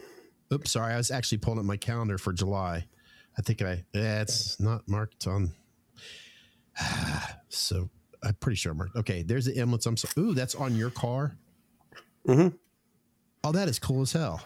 Oops, 0.53 0.71
sorry, 0.71 0.95
I 0.95 0.97
was 0.97 1.11
actually 1.11 1.39
pulling 1.39 1.59
up 1.59 1.65
my 1.65 1.77
calendar 1.77 2.19
for 2.19 2.33
July. 2.33 2.87
I 3.37 3.43
think 3.43 3.63
I 3.63 3.85
yeah, 3.93 4.23
it's 4.23 4.59
not 4.61 4.89
marked 4.89 5.27
on. 5.27 5.53
So 7.51 7.89
I'm 8.23 8.35
pretty 8.35 8.57
sure 8.57 8.75
marked. 8.75 8.95
Okay, 8.95 9.23
there's 9.23 9.47
the 9.47 9.57
emblems. 9.57 9.87
I'm 9.87 9.97
so, 9.97 10.09
ooh, 10.19 10.35
that's 10.35 10.55
on 10.55 10.77
your 10.77 10.91
car. 10.91 11.35
Mhm. 12.27 12.53
Oh, 13.43 13.53
that 13.53 13.69
is 13.69 13.79
cool 13.79 14.03
as 14.03 14.13
hell. 14.13 14.43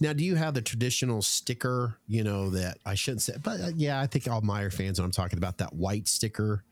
Now, 0.00 0.14
do 0.14 0.24
you 0.24 0.36
have 0.36 0.54
the 0.54 0.62
traditional 0.62 1.20
sticker? 1.20 1.98
You 2.06 2.24
know 2.24 2.48
that 2.50 2.78
I 2.86 2.94
shouldn't 2.94 3.20
say, 3.22 3.34
but 3.42 3.60
uh, 3.60 3.70
yeah, 3.76 4.00
I 4.00 4.06
think 4.06 4.26
all 4.26 4.40
Myers 4.40 4.74
fans. 4.74 4.98
When 4.98 5.04
I'm 5.04 5.10
talking 5.12 5.38
about 5.38 5.58
that 5.58 5.74
white 5.74 6.08
sticker, 6.08 6.64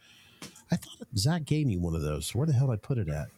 I 0.70 0.76
thought 0.76 1.06
Zach 1.18 1.44
gave 1.44 1.66
me 1.66 1.76
one 1.76 1.94
of 1.94 2.00
those. 2.00 2.34
Where 2.34 2.46
the 2.46 2.54
hell 2.54 2.68
did 2.68 2.72
I 2.72 2.76
put 2.76 2.96
it 2.96 3.08
at 3.10 3.28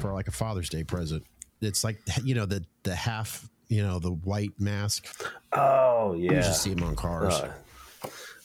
for 0.00 0.12
like 0.12 0.28
a 0.28 0.32
Father's 0.32 0.68
Day 0.68 0.84
present? 0.84 1.24
It's 1.60 1.84
like 1.84 1.98
you 2.22 2.34
know 2.34 2.46
the 2.46 2.64
the 2.82 2.94
half, 2.94 3.48
you 3.68 3.82
know, 3.82 3.98
the 3.98 4.12
white 4.12 4.52
mask. 4.58 5.06
Oh 5.52 6.14
yeah, 6.14 6.32
You 6.32 6.36
just 6.38 6.62
see 6.62 6.74
them 6.74 6.84
on 6.84 6.96
cars. 6.96 7.34
Uh, 7.34 7.52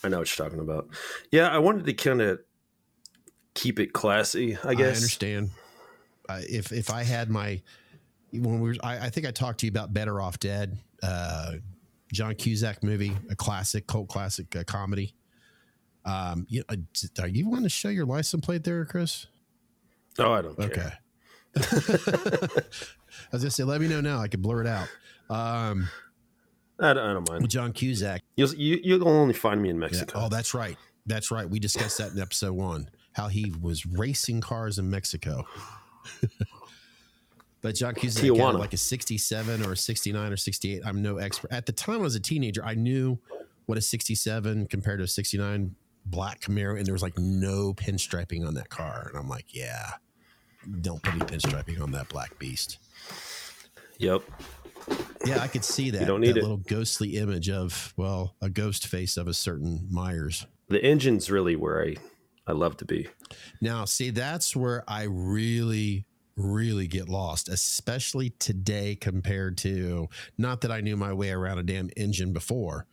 I 0.03 0.09
know 0.09 0.19
what 0.19 0.37
you're 0.37 0.45
talking 0.45 0.61
about. 0.61 0.87
Yeah, 1.31 1.49
I 1.49 1.59
wanted 1.59 1.85
to 1.85 1.93
kind 1.93 2.21
of 2.21 2.39
keep 3.53 3.79
it 3.79 3.93
classy. 3.93 4.57
I 4.63 4.73
guess 4.73 4.95
I 4.95 4.97
understand. 4.97 5.49
Uh, 6.29 6.41
if 6.49 6.71
if 6.71 6.89
I 6.89 7.03
had 7.03 7.29
my 7.29 7.61
when 8.31 8.61
we 8.61 8.69
were, 8.69 8.75
I, 8.83 9.07
I 9.07 9.09
think 9.09 9.27
I 9.27 9.31
talked 9.31 9.59
to 9.59 9.65
you 9.65 9.71
about 9.71 9.93
Better 9.93 10.21
Off 10.21 10.39
Dead, 10.39 10.77
uh, 11.03 11.55
John 12.13 12.35
Cusack 12.35 12.83
movie, 12.83 13.15
a 13.29 13.35
classic, 13.35 13.87
cult 13.87 14.07
classic 14.07 14.55
uh, 14.55 14.63
comedy. 14.63 15.13
Um, 16.05 16.45
you, 16.49 16.63
uh, 16.69 16.77
are 17.19 17.27
you 17.27 17.49
want 17.49 17.63
to 17.63 17.69
show 17.69 17.89
your 17.89 18.05
license 18.05 18.43
plate 18.43 18.63
there, 18.63 18.85
Chris? 18.85 19.27
Oh, 20.19 20.31
I 20.31 20.41
don't 20.41 20.57
care. 20.57 20.67
Okay. 20.67 20.91
I 21.55 23.33
was 23.33 23.41
gonna 23.43 23.51
say, 23.51 23.63
let 23.63 23.81
me 23.81 23.87
know 23.87 24.01
now. 24.01 24.19
I 24.19 24.27
could 24.27 24.41
blur 24.41 24.61
it 24.61 24.67
out. 24.67 24.87
Um, 25.29 25.89
I 26.79 26.93
don't, 26.93 26.97
I 27.09 27.13
don't 27.13 27.29
mind. 27.29 27.49
John 27.49 27.73
Cusack. 27.73 28.21
You'll 28.35 28.53
you, 28.55 28.79
you'll 28.83 29.07
only 29.07 29.33
find 29.33 29.61
me 29.61 29.69
in 29.69 29.75
Yeah. 29.75 29.81
Mexico. 29.81 30.19
Oh, 30.23 30.29
that's 30.29 30.53
right. 30.53 30.77
That's 31.05 31.31
right. 31.31 31.49
We 31.49 31.59
discussed 31.59 31.97
that 31.99 32.11
in 32.11 32.19
episode 32.19 32.53
one. 32.53 32.89
How 33.13 33.27
he 33.27 33.53
was 33.61 33.85
racing 33.85 34.41
cars 34.41 34.79
in 34.79 34.89
Mexico. 34.89 35.45
but 37.61 37.75
John 37.75 37.93
Cusack 37.93 38.23
had 38.23 38.55
like 38.55 38.73
a 38.73 38.77
67 38.77 39.65
or 39.65 39.73
a 39.73 39.77
69 39.77 40.31
or 40.31 40.37
68. 40.37 40.81
I'm 40.85 41.01
no 41.01 41.17
expert. 41.17 41.51
At 41.51 41.65
the 41.65 41.71
time 41.73 41.95
I 41.95 42.03
was 42.03 42.15
a 42.15 42.19
teenager, 42.19 42.63
I 42.63 42.75
knew 42.75 43.19
what 43.65 43.77
a 43.77 43.81
67 43.81 44.67
compared 44.67 44.99
to 44.99 45.03
a 45.05 45.07
69 45.07 45.75
black 46.05 46.41
Camaro, 46.41 46.77
and 46.77 46.85
there 46.85 46.93
was 46.93 47.03
like 47.03 47.17
no 47.17 47.73
pinstriping 47.73 48.45
on 48.45 48.53
that 48.55 48.69
car. 48.69 49.07
And 49.09 49.17
I'm 49.17 49.29
like, 49.29 49.53
yeah, 49.53 49.91
don't 50.81 51.01
put 51.01 51.13
any 51.13 51.25
pinstriping 51.25 51.81
on 51.81 51.91
that 51.91 52.09
black 52.09 52.37
beast. 52.39 52.77
Yep. 53.97 54.23
Yeah, 55.25 55.39
I 55.39 55.47
could 55.47 55.63
see 55.63 55.91
that. 55.91 56.07
don't 56.07 56.21
need 56.21 56.31
that 56.31 56.37
it. 56.37 56.41
little 56.41 56.57
ghostly 56.57 57.17
image 57.17 57.49
of, 57.49 57.93
well, 57.97 58.35
a 58.41 58.49
ghost 58.49 58.87
face 58.87 59.17
of 59.17 59.27
a 59.27 59.33
certain 59.33 59.87
Myers. 59.91 60.47
The 60.69 60.83
engine's 60.83 61.29
really 61.29 61.55
where 61.55 61.83
I 61.85 61.95
I 62.47 62.53
love 62.53 62.77
to 62.77 62.85
be. 62.85 63.07
Now, 63.61 63.85
see, 63.85 64.09
that's 64.09 64.55
where 64.55 64.83
I 64.87 65.03
really, 65.03 66.05
really 66.35 66.87
get 66.87 67.07
lost, 67.07 67.49
especially 67.49 68.31
today 68.39 68.95
compared 68.95 69.57
to 69.59 70.09
not 70.37 70.61
that 70.61 70.71
I 70.71 70.81
knew 70.81 70.97
my 70.97 71.13
way 71.13 71.31
around 71.31 71.59
a 71.59 71.63
damn 71.63 71.89
engine 71.95 72.33
before. 72.33 72.87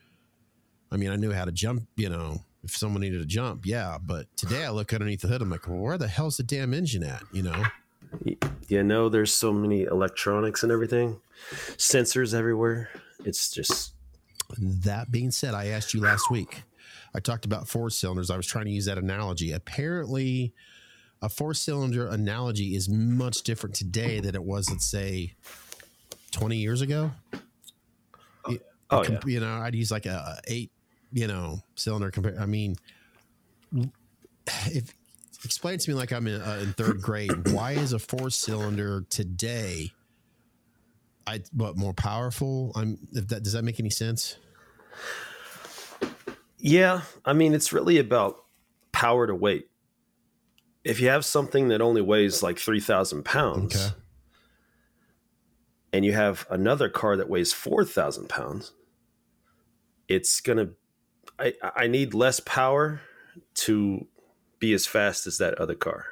I 0.91 0.97
mean, 0.97 1.11
I 1.11 1.17
knew 1.17 1.33
how 1.33 1.45
to 1.45 1.53
jump, 1.53 1.89
you 1.97 2.09
know, 2.09 2.45
if 2.65 2.77
someone 2.77 3.01
needed 3.03 3.19
to 3.19 3.27
jump, 3.27 3.65
yeah. 3.67 3.99
But 4.01 4.27
today 4.37 4.65
I 4.65 4.71
look 4.71 4.93
underneath 4.93 5.21
the 5.21 5.29
hood, 5.29 5.43
I'm 5.43 5.51
like, 5.51 5.67
well, 5.69 5.79
where 5.79 5.99
the 5.99 6.09
hell's 6.09 6.37
the 6.37 6.43
damn 6.43 6.75
engine 6.75 7.03
at? 7.05 7.23
You 7.33 7.43
know? 7.43 7.65
You 8.69 8.83
know, 8.83 9.09
there's 9.09 9.33
so 9.33 9.53
many 9.53 9.83
electronics 9.83 10.63
and 10.63 10.73
everything, 10.73 11.21
sensors 11.77 12.35
everywhere. 12.35 12.89
It's 13.25 13.51
just 13.51 13.93
That 14.59 15.11
being 15.11 15.31
said, 15.31 15.55
I 15.55 15.67
asked 15.69 15.93
you 15.95 16.01
last 16.01 16.31
week. 16.31 16.63
I 17.15 17.21
talked 17.21 17.45
about 17.45 17.69
four 17.69 17.91
cylinders. 17.91 18.31
I 18.31 18.37
was 18.37 18.47
trying 18.47 18.65
to 18.67 18.71
use 18.71 18.87
that 18.87 18.99
analogy. 18.99 19.53
Apparently, 19.53 20.53
a 21.21 21.29
four 21.29 21.53
cylinder 21.55 22.07
analogy 22.07 22.75
is 22.77 22.89
much 22.89 23.43
different 23.43 23.75
today 23.75 24.21
than 24.21 24.35
it 24.35 24.45
was, 24.45 24.71
let's 24.71 24.89
say, 24.91 25.35
20 26.33 26.57
years 26.57 26.81
ago. 26.81 27.11
oh, 28.45 28.57
oh 28.91 29.03
Com- 29.03 29.15
yeah. 29.15 29.21
You 29.27 29.41
know, 29.41 29.53
I'd 29.55 29.75
use 29.75 29.91
like 29.91 30.07
a, 30.07 30.39
a 30.39 30.53
eight, 30.53 30.71
you 31.13 31.27
know, 31.27 31.61
cylinder 31.75 32.11
compare. 32.11 32.39
I 32.39 32.47
mean, 32.47 32.77
if 34.67 34.95
explain 35.45 35.79
to 35.79 35.91
me 35.91 35.95
like 35.95 36.13
I'm 36.13 36.27
in, 36.27 36.41
uh, 36.41 36.61
in 36.63 36.73
third 36.73 37.01
grade, 37.03 37.49
why 37.53 37.73
is 37.73 37.93
a 37.93 37.99
four 37.99 38.31
cylinder 38.31 39.05
today? 39.09 39.93
I 41.27 41.43
what 41.53 41.77
more 41.77 41.93
powerful? 41.93 42.73
I'm. 42.75 42.99
If 43.13 43.29
that 43.29 43.43
does 43.43 43.53
that 43.53 43.63
make 43.63 43.79
any 43.81 43.91
sense? 43.91 44.37
Yeah, 46.59 47.03
I 47.25 47.35
mean, 47.35 47.55
it's 47.55 47.73
really 47.73 47.99
about 47.99 48.45
power 48.91 49.27
to 49.27 49.35
weight. 49.35 49.69
If 50.85 51.01
you 51.01 51.09
have 51.09 51.25
something 51.25 51.69
that 51.69 51.81
only 51.81 52.01
weighs 52.03 52.43
like 52.43 52.59
3,000 52.59 53.25
pounds 53.25 53.77
Okay. 53.77 53.95
and 55.93 56.05
you 56.05 56.15
have 56.15 56.47
another 56.51 56.89
car 56.89 57.17
that 57.17 57.29
weighs 57.29 57.53
4,000 57.53 58.29
pounds, 58.29 58.73
it's 60.09 60.41
going 60.41 60.59
to, 60.59 60.71
I, 61.39 61.55
I 61.63 61.87
need 61.87 62.15
less 62.15 62.41
power 62.41 63.01
to 63.55 64.07
be 64.59 64.73
as 64.73 64.87
fast 64.87 65.27
as 65.27 65.39
that 65.39 65.55
other 65.55 65.75
car. 65.75 66.07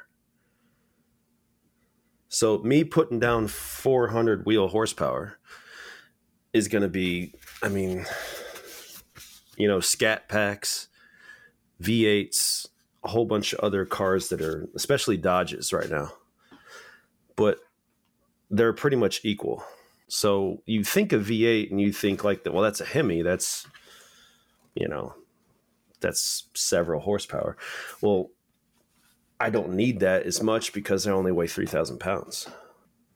So, 2.29 2.59
me 2.59 2.83
putting 2.83 3.19
down 3.19 3.47
400 3.47 4.45
wheel 4.45 4.67
horsepower 4.67 5.39
is 6.53 6.67
going 6.67 6.81
to 6.81 6.89
be, 6.89 7.33
I 7.63 7.69
mean, 7.69 8.05
you 9.55 9.67
know, 9.67 9.79
scat 9.79 10.27
packs, 10.27 10.87
V8s, 11.81 12.67
a 13.03 13.07
whole 13.07 13.25
bunch 13.25 13.53
of 13.53 13.59
other 13.59 13.85
cars 13.85 14.29
that 14.29 14.41
are, 14.41 14.67
especially 14.75 15.17
Dodges 15.17 15.71
right 15.71 15.89
now. 15.89 16.11
But 17.35 17.59
they're 18.49 18.73
pretty 18.73 18.97
much 18.97 19.21
equal. 19.23 19.63
So 20.07 20.61
you 20.65 20.83
think 20.83 21.13
of 21.13 21.25
V8 21.25 21.71
and 21.71 21.79
you 21.79 21.91
think 21.91 22.23
like 22.23 22.43
that, 22.43 22.53
well, 22.53 22.63
that's 22.63 22.81
a 22.81 22.85
Hemi. 22.85 23.21
That's, 23.21 23.67
you 24.79 24.87
know, 24.87 25.13
that's 25.99 26.47
several 26.53 27.01
horsepower. 27.01 27.57
Well, 28.01 28.29
I 29.39 29.49
don't 29.49 29.73
need 29.73 29.99
that 29.99 30.23
as 30.23 30.41
much 30.41 30.73
because 30.73 31.07
I 31.07 31.11
only 31.11 31.31
weigh 31.31 31.47
3,000 31.47 31.99
pounds. 31.99 32.47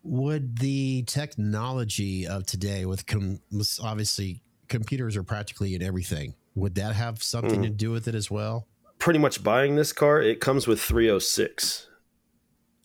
Would 0.04 0.60
the 0.60 1.04
technology 1.04 2.28
of 2.28 2.46
today, 2.46 2.86
with 2.86 3.06
com- 3.06 3.42
obviously 3.82 4.42
computers 4.68 5.16
are 5.16 5.24
practically 5.24 5.76
in 5.76 5.84
everything, 5.84 6.36
would 6.56 6.76
that 6.76 6.96
have 6.96 7.22
something 7.22 7.62
mm. 7.62 7.64
to 7.64 7.70
do 7.70 7.92
with 7.92 8.08
it 8.08 8.16
as 8.16 8.30
well? 8.30 8.68
Pretty 8.98 9.20
much 9.20 9.44
buying 9.44 9.76
this 9.76 9.94
car, 9.94 10.22
it 10.22 10.40
comes 10.40 10.68
with 10.68 10.82
306 10.82 11.88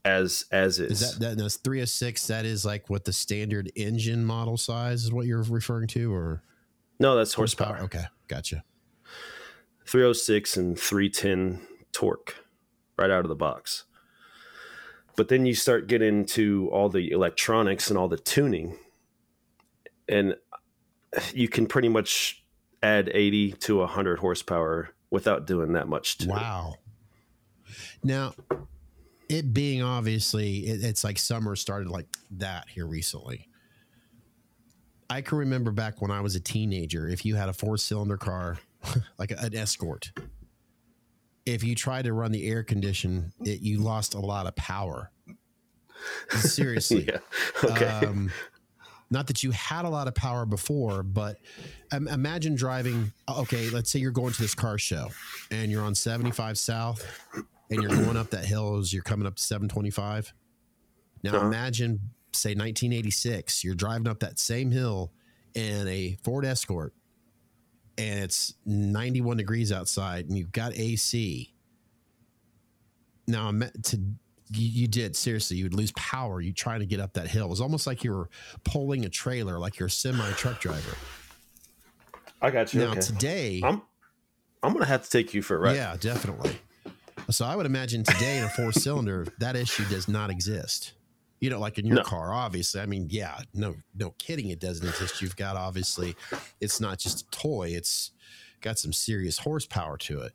as 0.06 0.44
as 0.52 0.78
is. 0.78 1.02
Is 1.02 1.18
that, 1.18 1.30
that 1.30 1.38
that's 1.42 1.56
306? 1.56 2.26
That 2.28 2.44
is 2.46 2.64
like 2.64 2.88
what 2.88 3.04
the 3.04 3.12
standard 3.12 3.70
engine 3.74 4.24
model 4.24 4.56
size 4.56 5.04
is 5.04 5.12
what 5.12 5.26
you're 5.26 5.42
referring 5.42 5.88
to, 5.88 6.12
or 6.14 6.42
no? 7.00 7.16
That's 7.16 7.34
horsepower. 7.34 7.78
horsepower. 7.78 7.84
Okay, 7.86 8.04
gotcha. 8.28 8.64
306 9.86 10.56
and 10.56 10.78
310 10.78 11.66
torque 11.92 12.36
right 12.98 13.10
out 13.10 13.24
of 13.24 13.28
the 13.28 13.34
box. 13.36 13.84
But 15.16 15.28
then 15.28 15.46
you 15.46 15.54
start 15.54 15.86
getting 15.86 16.18
into 16.18 16.68
all 16.72 16.88
the 16.88 17.10
electronics 17.10 17.88
and 17.88 17.98
all 17.98 18.08
the 18.08 18.18
tuning, 18.18 18.76
and 20.08 20.36
you 21.32 21.48
can 21.48 21.66
pretty 21.66 21.88
much 21.88 22.44
add 22.82 23.10
80 23.12 23.52
to 23.52 23.78
100 23.78 24.18
horsepower 24.18 24.90
without 25.10 25.46
doing 25.46 25.72
that 25.72 25.88
much 25.88 26.18
to 26.18 26.28
wow. 26.28 26.74
Now, 28.04 28.34
it 29.28 29.54
being 29.54 29.82
obviously 29.82 30.66
it, 30.66 30.84
it's 30.84 31.02
like 31.02 31.18
summer 31.18 31.56
started 31.56 31.88
like 31.88 32.06
that 32.32 32.68
here 32.68 32.86
recently. 32.86 33.48
I 35.08 35.20
can 35.20 35.38
remember 35.38 35.70
back 35.70 36.02
when 36.02 36.10
I 36.10 36.20
was 36.20 36.34
a 36.34 36.40
teenager, 36.40 37.08
if 37.08 37.24
you 37.24 37.36
had 37.36 37.48
a 37.48 37.52
four 37.52 37.76
cylinder 37.76 38.16
car, 38.16 38.58
like 39.18 39.30
an 39.30 39.54
escort, 39.54 40.12
if 41.44 41.62
you 41.62 41.74
tried 41.74 42.06
to 42.06 42.12
run 42.12 42.32
the 42.32 42.48
air 42.48 42.62
condition, 42.62 43.32
it, 43.40 43.60
you 43.60 43.78
lost 43.78 44.14
a 44.14 44.20
lot 44.20 44.46
of 44.46 44.56
power. 44.56 45.10
Seriously. 46.30 47.04
yeah. 47.08 47.18
Okay. 47.64 47.86
Um, 47.86 48.30
not 49.08 49.28
that 49.28 49.44
you 49.44 49.52
had 49.52 49.84
a 49.84 49.88
lot 49.88 50.08
of 50.08 50.14
power 50.16 50.44
before, 50.44 51.04
but 51.04 51.38
um, 51.92 52.08
imagine 52.08 52.56
driving. 52.56 53.12
Okay, 53.28 53.70
let's 53.70 53.90
say 53.90 54.00
you're 54.00 54.10
going 54.10 54.32
to 54.32 54.42
this 54.42 54.54
car 54.54 54.78
show 54.78 55.10
and 55.52 55.70
you're 55.70 55.84
on 55.84 55.94
75 55.94 56.58
South 56.58 57.06
and 57.70 57.80
you're 57.80 57.90
going 57.90 58.16
up 58.16 58.30
that 58.30 58.44
hill 58.44 58.78
as 58.78 58.92
you're 58.92 59.04
coming 59.04 59.26
up 59.26 59.36
to 59.36 59.42
725. 59.42 60.34
Now 61.22 61.36
uh-huh. 61.36 61.46
imagine, 61.46 62.00
say, 62.36 62.50
1986, 62.50 63.64
you're 63.64 63.74
driving 63.74 64.08
up 64.08 64.20
that 64.20 64.38
same 64.38 64.70
hill 64.70 65.12
in 65.54 65.88
a 65.88 66.16
Ford 66.22 66.44
Escort 66.44 66.92
and 67.98 68.24
it's 68.24 68.54
91 68.64 69.36
degrees 69.36 69.72
outside 69.72 70.26
and 70.26 70.36
you've 70.36 70.52
got 70.52 70.74
AC. 70.74 71.52
Now, 73.26 73.50
to 73.50 73.96
you, 74.52 74.68
you, 74.68 74.86
did 74.86 75.16
seriously, 75.16 75.56
you 75.56 75.64
would 75.64 75.74
lose 75.74 75.92
power. 75.92 76.40
You 76.40 76.52
trying 76.52 76.80
to 76.80 76.86
get 76.86 77.00
up 77.00 77.14
that 77.14 77.26
hill. 77.26 77.46
It 77.46 77.50
was 77.50 77.60
almost 77.60 77.86
like 77.86 78.04
you 78.04 78.12
were 78.12 78.28
pulling 78.64 79.04
a 79.04 79.08
trailer, 79.08 79.58
like 79.58 79.78
you're 79.78 79.88
a 79.88 79.90
semi 79.90 80.30
truck 80.32 80.60
driver. 80.60 80.96
I 82.40 82.50
got 82.50 82.72
you. 82.72 82.80
Now 82.80 82.92
okay. 82.92 83.00
today, 83.00 83.60
I'm 83.64 83.82
I'm 84.62 84.72
gonna 84.72 84.84
have 84.84 85.02
to 85.02 85.10
take 85.10 85.34
you 85.34 85.42
for 85.42 85.56
a 85.56 85.58
ride. 85.58 85.76
Yeah, 85.76 85.96
definitely. 85.98 86.60
So 87.30 87.44
I 87.44 87.56
would 87.56 87.66
imagine 87.66 88.04
today 88.04 88.38
in 88.38 88.44
a 88.44 88.48
four 88.48 88.70
cylinder, 88.72 89.26
that 89.40 89.56
issue 89.56 89.84
does 89.86 90.06
not 90.06 90.30
exist. 90.30 90.92
You 91.40 91.50
know, 91.50 91.60
like 91.60 91.78
in 91.78 91.86
your 91.86 91.96
no. 91.96 92.02
car, 92.02 92.32
obviously. 92.32 92.80
I 92.80 92.86
mean, 92.86 93.08
yeah, 93.10 93.38
no, 93.52 93.74
no 93.94 94.14
kidding, 94.18 94.48
it 94.48 94.58
doesn't 94.58 94.86
exist. 94.86 95.20
You've 95.20 95.36
got 95.36 95.56
obviously, 95.56 96.16
it's 96.60 96.80
not 96.80 96.98
just 96.98 97.26
a 97.26 97.30
toy; 97.30 97.68
it's 97.68 98.12
got 98.60 98.78
some 98.78 98.92
serious 98.92 99.38
horsepower 99.38 99.98
to 99.98 100.20
it. 100.22 100.32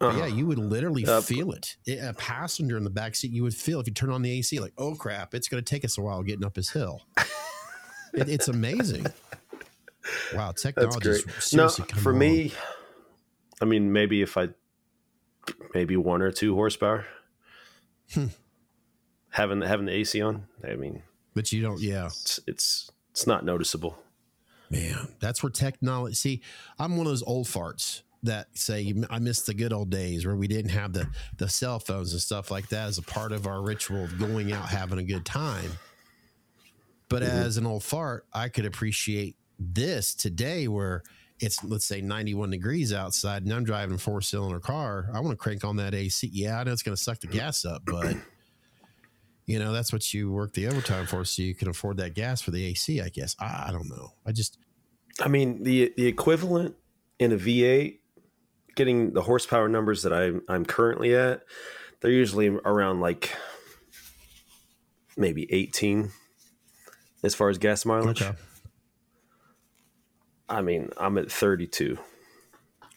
Uh-huh. 0.00 0.18
Yeah, 0.18 0.26
you 0.26 0.46
would 0.46 0.58
literally 0.58 1.04
uh, 1.04 1.20
feel 1.20 1.52
it. 1.52 1.76
A 1.86 2.14
passenger 2.14 2.78
in 2.78 2.84
the 2.84 2.90
back 2.90 3.14
seat, 3.14 3.32
you 3.32 3.42
would 3.42 3.54
feel 3.54 3.80
if 3.80 3.86
you 3.86 3.92
turn 3.92 4.10
on 4.10 4.22
the 4.22 4.30
AC, 4.30 4.58
like, 4.58 4.72
oh 4.78 4.94
crap, 4.94 5.34
it's 5.34 5.46
going 5.46 5.62
to 5.62 5.68
take 5.68 5.84
us 5.84 5.98
a 5.98 6.00
while 6.00 6.22
getting 6.22 6.44
up 6.44 6.54
this 6.54 6.70
hill. 6.70 7.02
it, 8.14 8.28
it's 8.28 8.48
amazing. 8.48 9.06
Wow, 10.34 10.52
technology 10.56 11.22
no, 11.52 11.68
for 11.68 12.14
me. 12.14 12.52
I 13.60 13.66
mean, 13.66 13.92
maybe 13.92 14.22
if 14.22 14.38
I 14.38 14.48
maybe 15.74 15.96
one 15.98 16.22
or 16.22 16.32
two 16.32 16.54
horsepower. 16.54 17.04
Having 19.30 19.62
having 19.62 19.86
the 19.86 19.92
AC 19.92 20.20
on, 20.20 20.46
I 20.68 20.74
mean, 20.74 21.02
but 21.34 21.52
you 21.52 21.62
don't. 21.62 21.80
Yeah, 21.80 22.06
it's 22.06 22.40
it's, 22.46 22.90
it's 23.12 23.26
not 23.26 23.44
noticeable. 23.44 23.98
Man, 24.70 25.08
that's 25.20 25.42
where 25.42 25.50
technology. 25.50 26.14
See, 26.14 26.42
I'm 26.78 26.96
one 26.96 27.06
of 27.06 27.10
those 27.10 27.22
old 27.22 27.46
farts 27.46 28.02
that 28.22 28.48
say 28.56 28.92
I 29.08 29.18
miss 29.18 29.42
the 29.42 29.54
good 29.54 29.72
old 29.72 29.90
days 29.90 30.26
where 30.26 30.36
we 30.36 30.46
didn't 30.46 30.70
have 30.70 30.92
the 30.92 31.08
the 31.38 31.48
cell 31.48 31.78
phones 31.78 32.12
and 32.12 32.20
stuff 32.20 32.50
like 32.50 32.68
that 32.68 32.88
as 32.88 32.98
a 32.98 33.02
part 33.02 33.32
of 33.32 33.46
our 33.46 33.62
ritual 33.62 34.04
of 34.04 34.18
going 34.18 34.52
out 34.52 34.68
having 34.68 34.98
a 34.98 35.02
good 35.02 35.24
time. 35.24 35.70
But 37.08 37.22
mm-hmm. 37.22 37.38
as 37.38 37.56
an 37.56 37.66
old 37.66 37.82
fart, 37.82 38.26
I 38.32 38.48
could 38.48 38.66
appreciate 38.66 39.36
this 39.58 40.14
today 40.14 40.68
where 40.68 41.02
it's 41.40 41.64
let's 41.64 41.86
say 41.86 42.00
91 42.00 42.50
degrees 42.50 42.92
outside 42.92 43.42
and 43.42 43.52
I'm 43.52 43.64
driving 43.64 43.94
a 43.94 43.98
four 43.98 44.20
cylinder 44.20 44.60
car, 44.60 45.10
I 45.12 45.20
want 45.20 45.32
to 45.32 45.36
crank 45.36 45.64
on 45.64 45.76
that 45.76 45.94
AC. 45.94 46.30
Yeah, 46.32 46.60
I 46.60 46.64
know 46.64 46.72
it's 46.72 46.82
going 46.82 46.96
to 46.96 47.02
suck 47.02 47.20
the 47.20 47.26
gas 47.26 47.64
up, 47.64 47.82
but 47.86 48.14
you 49.50 49.58
know, 49.58 49.72
that's 49.72 49.92
what 49.92 50.14
you 50.14 50.30
work 50.30 50.52
the 50.52 50.68
overtime 50.68 51.06
for. 51.06 51.24
So 51.24 51.42
you 51.42 51.56
can 51.56 51.68
afford 51.68 51.96
that 51.96 52.14
gas 52.14 52.40
for 52.40 52.52
the 52.52 52.64
AC, 52.66 53.00
I 53.00 53.08
guess. 53.08 53.34
I, 53.40 53.64
I 53.66 53.72
don't 53.72 53.88
know. 53.88 54.12
I 54.24 54.30
just, 54.30 54.58
I 55.20 55.26
mean, 55.26 55.64
the, 55.64 55.92
the 55.96 56.06
equivalent 56.06 56.76
in 57.18 57.32
a 57.32 57.36
V8, 57.36 57.98
getting 58.76 59.12
the 59.12 59.22
horsepower 59.22 59.68
numbers 59.68 60.04
that 60.04 60.12
I'm, 60.12 60.42
I'm 60.48 60.64
currently 60.64 61.16
at, 61.16 61.42
they're 62.00 62.12
usually 62.12 62.46
around 62.46 63.00
like 63.00 63.34
maybe 65.16 65.52
18 65.52 66.12
as 67.24 67.34
far 67.34 67.48
as 67.48 67.58
gas 67.58 67.84
mileage. 67.84 68.22
Okay. 68.22 68.36
I 70.48 70.62
mean, 70.62 70.90
I'm 70.96 71.18
at 71.18 71.30
32. 71.30 71.98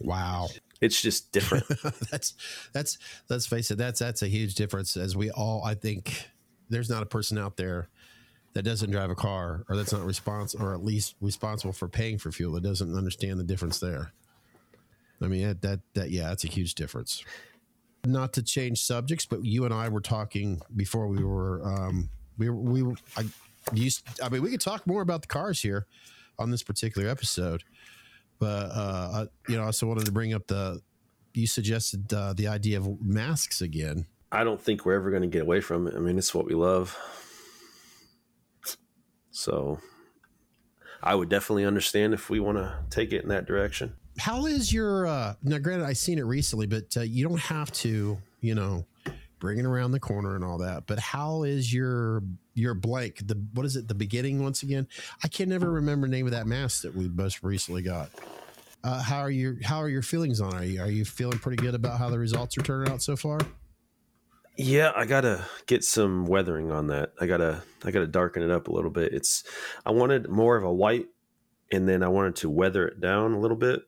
Wow. 0.02 0.50
It's 0.82 1.02
just 1.02 1.32
different. 1.32 1.66
that's 2.12 2.36
that's 2.74 2.98
let's 3.30 3.48
face 3.48 3.72
it, 3.72 3.78
that's 3.78 4.00
that's 4.00 4.22
a 4.22 4.28
huge 4.28 4.54
difference 4.54 4.98
as 4.98 5.16
we 5.16 5.32
all 5.32 5.64
I 5.66 5.76
think 5.76 6.28
there's 6.74 6.90
not 6.90 7.04
a 7.04 7.06
person 7.06 7.38
out 7.38 7.58
there 7.58 7.90
that 8.54 8.64
doesn't 8.64 8.92
drive 8.92 9.10
a 9.10 9.16
car 9.16 9.64
or 9.68 9.76
that's 9.76 9.94
not 9.94 10.06
responsible 10.06 10.66
or 10.66 10.74
at 10.74 10.84
least 10.84 11.16
responsible 11.22 11.74
for 11.74 11.88
paying 11.88 12.18
for 12.18 12.32
fuel 12.32 12.54
that 12.54 12.64
doesn't 12.64 12.96
understand 12.96 13.40
the 13.40 13.44
difference 13.44 13.80
there. 13.80 14.12
I 15.22 15.28
mean 15.28 15.48
that 15.48 15.62
that, 15.62 15.80
that 15.94 16.12
yeah, 16.12 16.30
that's 16.30 16.44
a 16.44 16.50
huge 16.50 16.76
difference. 16.76 17.24
Not 18.06 18.34
to 18.34 18.44
change 18.44 18.84
subjects, 18.84 19.26
but 19.26 19.46
you 19.46 19.66
and 19.66 19.74
I 19.74 19.88
were 19.90 20.02
talking 20.02 20.62
before 20.76 21.08
we 21.08 21.24
were 21.24 21.62
um 21.66 22.10
we 22.38 22.50
we 22.50 22.96
I 23.18 23.26
used 23.74 24.06
I 24.22 24.30
mean 24.30 24.42
we 24.42 24.52
could 24.52 24.62
talk 24.62 24.86
more 24.86 25.02
about 25.02 25.22
the 25.22 25.28
cars 25.28 25.62
here 25.62 25.88
on 26.38 26.52
this 26.52 26.64
particular 26.64 27.08
episode. 27.08 27.64
But 28.40 28.72
uh, 28.72 29.10
I, 29.14 29.52
you 29.52 29.56
know, 29.56 29.64
I 29.64 29.68
also 29.68 29.88
wanted 29.88 30.06
to 30.06 30.12
bring 30.12 30.34
up 30.34 30.48
the 30.48 30.82
you 31.34 31.48
suggested 31.48 32.14
uh, 32.14 32.34
the 32.34 32.48
idea 32.48 32.78
of 32.78 33.02
masks 33.02 33.62
again. 33.62 34.06
I 34.34 34.44
don't 34.44 34.60
think 34.60 34.84
we're 34.84 34.96
ever 34.96 35.12
going 35.12 35.22
to 35.22 35.28
get 35.28 35.44
away 35.44 35.62
from 35.62 35.88
it. 35.88 35.94
I 35.96 36.00
mean, 36.00 36.18
it's 36.18 36.34
what 36.34 36.46
we 36.46 36.56
love. 36.56 36.98
So 39.30 39.80
I 41.04 41.14
would 41.14 41.30
definitely 41.30 41.66
understand 41.66 42.14
if 42.16 42.30
we 42.32 42.40
want 42.40 42.58
to 42.58 42.80
take 42.90 43.14
it 43.14 43.22
in 43.22 43.30
that 43.30 43.46
direction. 43.46 43.94
How 44.18 44.46
is 44.46 44.72
your 44.72 45.08
uh 45.08 45.36
now 45.44 45.58
granted 45.58 45.86
I've 45.86 45.98
seen 45.98 46.20
it 46.20 46.24
recently, 46.24 46.68
but 46.68 46.96
uh, 46.98 47.02
you 47.02 47.28
don't 47.28 47.40
have 47.40 47.72
to, 47.74 48.18
you 48.42 48.56
know, 48.56 48.86
bring 49.40 49.58
it 49.60 49.66
around 49.66 49.92
the 49.92 50.00
corner 50.00 50.36
and 50.36 50.44
all 50.44 50.60
that. 50.60 50.86
But 50.88 51.00
how 51.00 51.44
is 51.44 51.74
your 51.74 52.24
your 52.54 52.74
blank? 52.76 53.28
The 53.28 53.36
what 53.54 53.66
is 53.66 53.76
it? 53.76 53.88
The 53.88 53.96
beginning 53.96 54.42
once 54.42 54.64
again. 54.64 54.88
I 55.24 55.28
can 55.28 55.50
never 55.50 55.72
remember 55.72 56.08
the 56.08 56.12
name 56.12 56.26
of 56.28 56.32
that 56.32 56.48
mask 56.48 56.84
that 56.84 56.96
we 56.96 57.10
most 57.10 57.44
recently 57.44 57.82
got. 57.82 58.12
Uh, 58.84 59.02
how 59.02 59.20
are 59.20 59.32
you? 59.32 59.58
How 59.64 59.78
are 59.78 59.90
your 59.90 60.04
feelings 60.04 60.40
on? 60.42 60.56
It? 60.56 60.58
Are 60.58 60.66
you 60.66 60.82
are 60.82 60.92
you 60.92 61.06
feeling 61.06 61.40
pretty 61.40 61.62
good 61.62 61.76
about 61.76 61.98
how 61.98 62.10
the 62.10 62.20
results 62.20 62.58
are 62.58 62.62
turning 62.62 62.92
out 62.92 63.02
so 63.02 63.16
far? 63.16 63.40
Yeah, 64.56 64.92
I 64.96 65.06
gotta 65.06 65.46
get 65.66 65.84
some 65.84 66.26
weathering 66.26 66.72
on 66.72 66.88
that. 66.88 67.14
I 67.20 67.26
gotta 67.26 67.64
I 67.84 67.92
gotta 67.92 68.08
darken 68.08 68.44
it 68.44 68.52
up 68.52 68.68
a 68.68 68.72
little 68.72 68.92
bit. 68.92 69.14
It's 69.14 69.44
I 69.86 69.92
wanted 69.92 70.30
more 70.30 70.58
of 70.58 70.64
a 70.64 70.72
white, 70.72 71.08
and 71.72 71.90
then 71.90 72.04
I 72.04 72.08
wanted 72.08 72.36
to 72.38 72.50
weather 72.50 72.88
it 72.88 73.00
down 73.00 73.34
a 73.34 73.40
little 73.40 73.58
bit. 73.58 73.82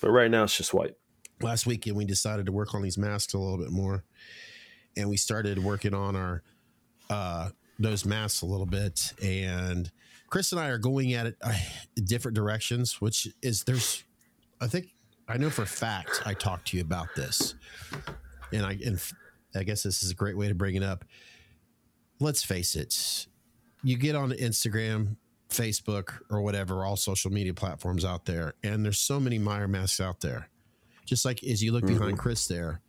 But 0.00 0.10
right 0.10 0.30
now 0.30 0.44
it's 0.44 0.56
just 0.56 0.72
white 0.72 0.94
last 1.40 1.66
weekend 1.66 1.96
we 1.96 2.04
decided 2.04 2.46
to 2.46 2.52
work 2.52 2.74
on 2.74 2.82
these 2.82 2.98
masks 2.98 3.34
a 3.34 3.38
little 3.38 3.58
bit 3.58 3.70
more 3.70 4.04
and 4.96 5.08
we 5.08 5.16
started 5.16 5.58
working 5.62 5.94
on 5.94 6.16
our 6.16 6.42
uh 7.10 7.50
those 7.78 8.04
masks 8.04 8.42
a 8.42 8.46
little 8.46 8.66
bit 8.66 9.12
and 9.22 9.90
chris 10.30 10.52
and 10.52 10.60
i 10.60 10.68
are 10.68 10.78
going 10.78 11.12
at 11.12 11.26
it 11.26 11.36
uh, 11.42 11.52
different 12.04 12.34
directions 12.34 13.00
which 13.00 13.28
is 13.42 13.64
there's 13.64 14.04
i 14.60 14.66
think 14.66 14.93
i 15.28 15.36
know 15.36 15.50
for 15.50 15.62
a 15.62 15.66
fact 15.66 16.22
i 16.24 16.34
talked 16.34 16.68
to 16.68 16.76
you 16.76 16.82
about 16.82 17.08
this 17.14 17.54
and 18.52 18.64
i 18.64 18.78
and 18.84 19.00
i 19.54 19.62
guess 19.62 19.82
this 19.82 20.02
is 20.02 20.10
a 20.10 20.14
great 20.14 20.36
way 20.36 20.48
to 20.48 20.54
bring 20.54 20.74
it 20.74 20.82
up 20.82 21.04
let's 22.20 22.42
face 22.42 22.74
it 22.76 23.26
you 23.82 23.96
get 23.96 24.14
on 24.14 24.30
instagram 24.32 25.16
facebook 25.50 26.18
or 26.30 26.40
whatever 26.42 26.84
all 26.84 26.96
social 26.96 27.30
media 27.30 27.54
platforms 27.54 28.04
out 28.04 28.24
there 28.24 28.54
and 28.62 28.84
there's 28.84 28.98
so 28.98 29.20
many 29.20 29.38
Myers 29.38 29.68
masks 29.68 30.00
out 30.00 30.20
there 30.20 30.48
just 31.04 31.24
like 31.24 31.42
as 31.44 31.62
you 31.62 31.72
look 31.72 31.84
mm-hmm. 31.84 31.98
behind 31.98 32.18
Chris 32.18 32.46
there, 32.46 32.80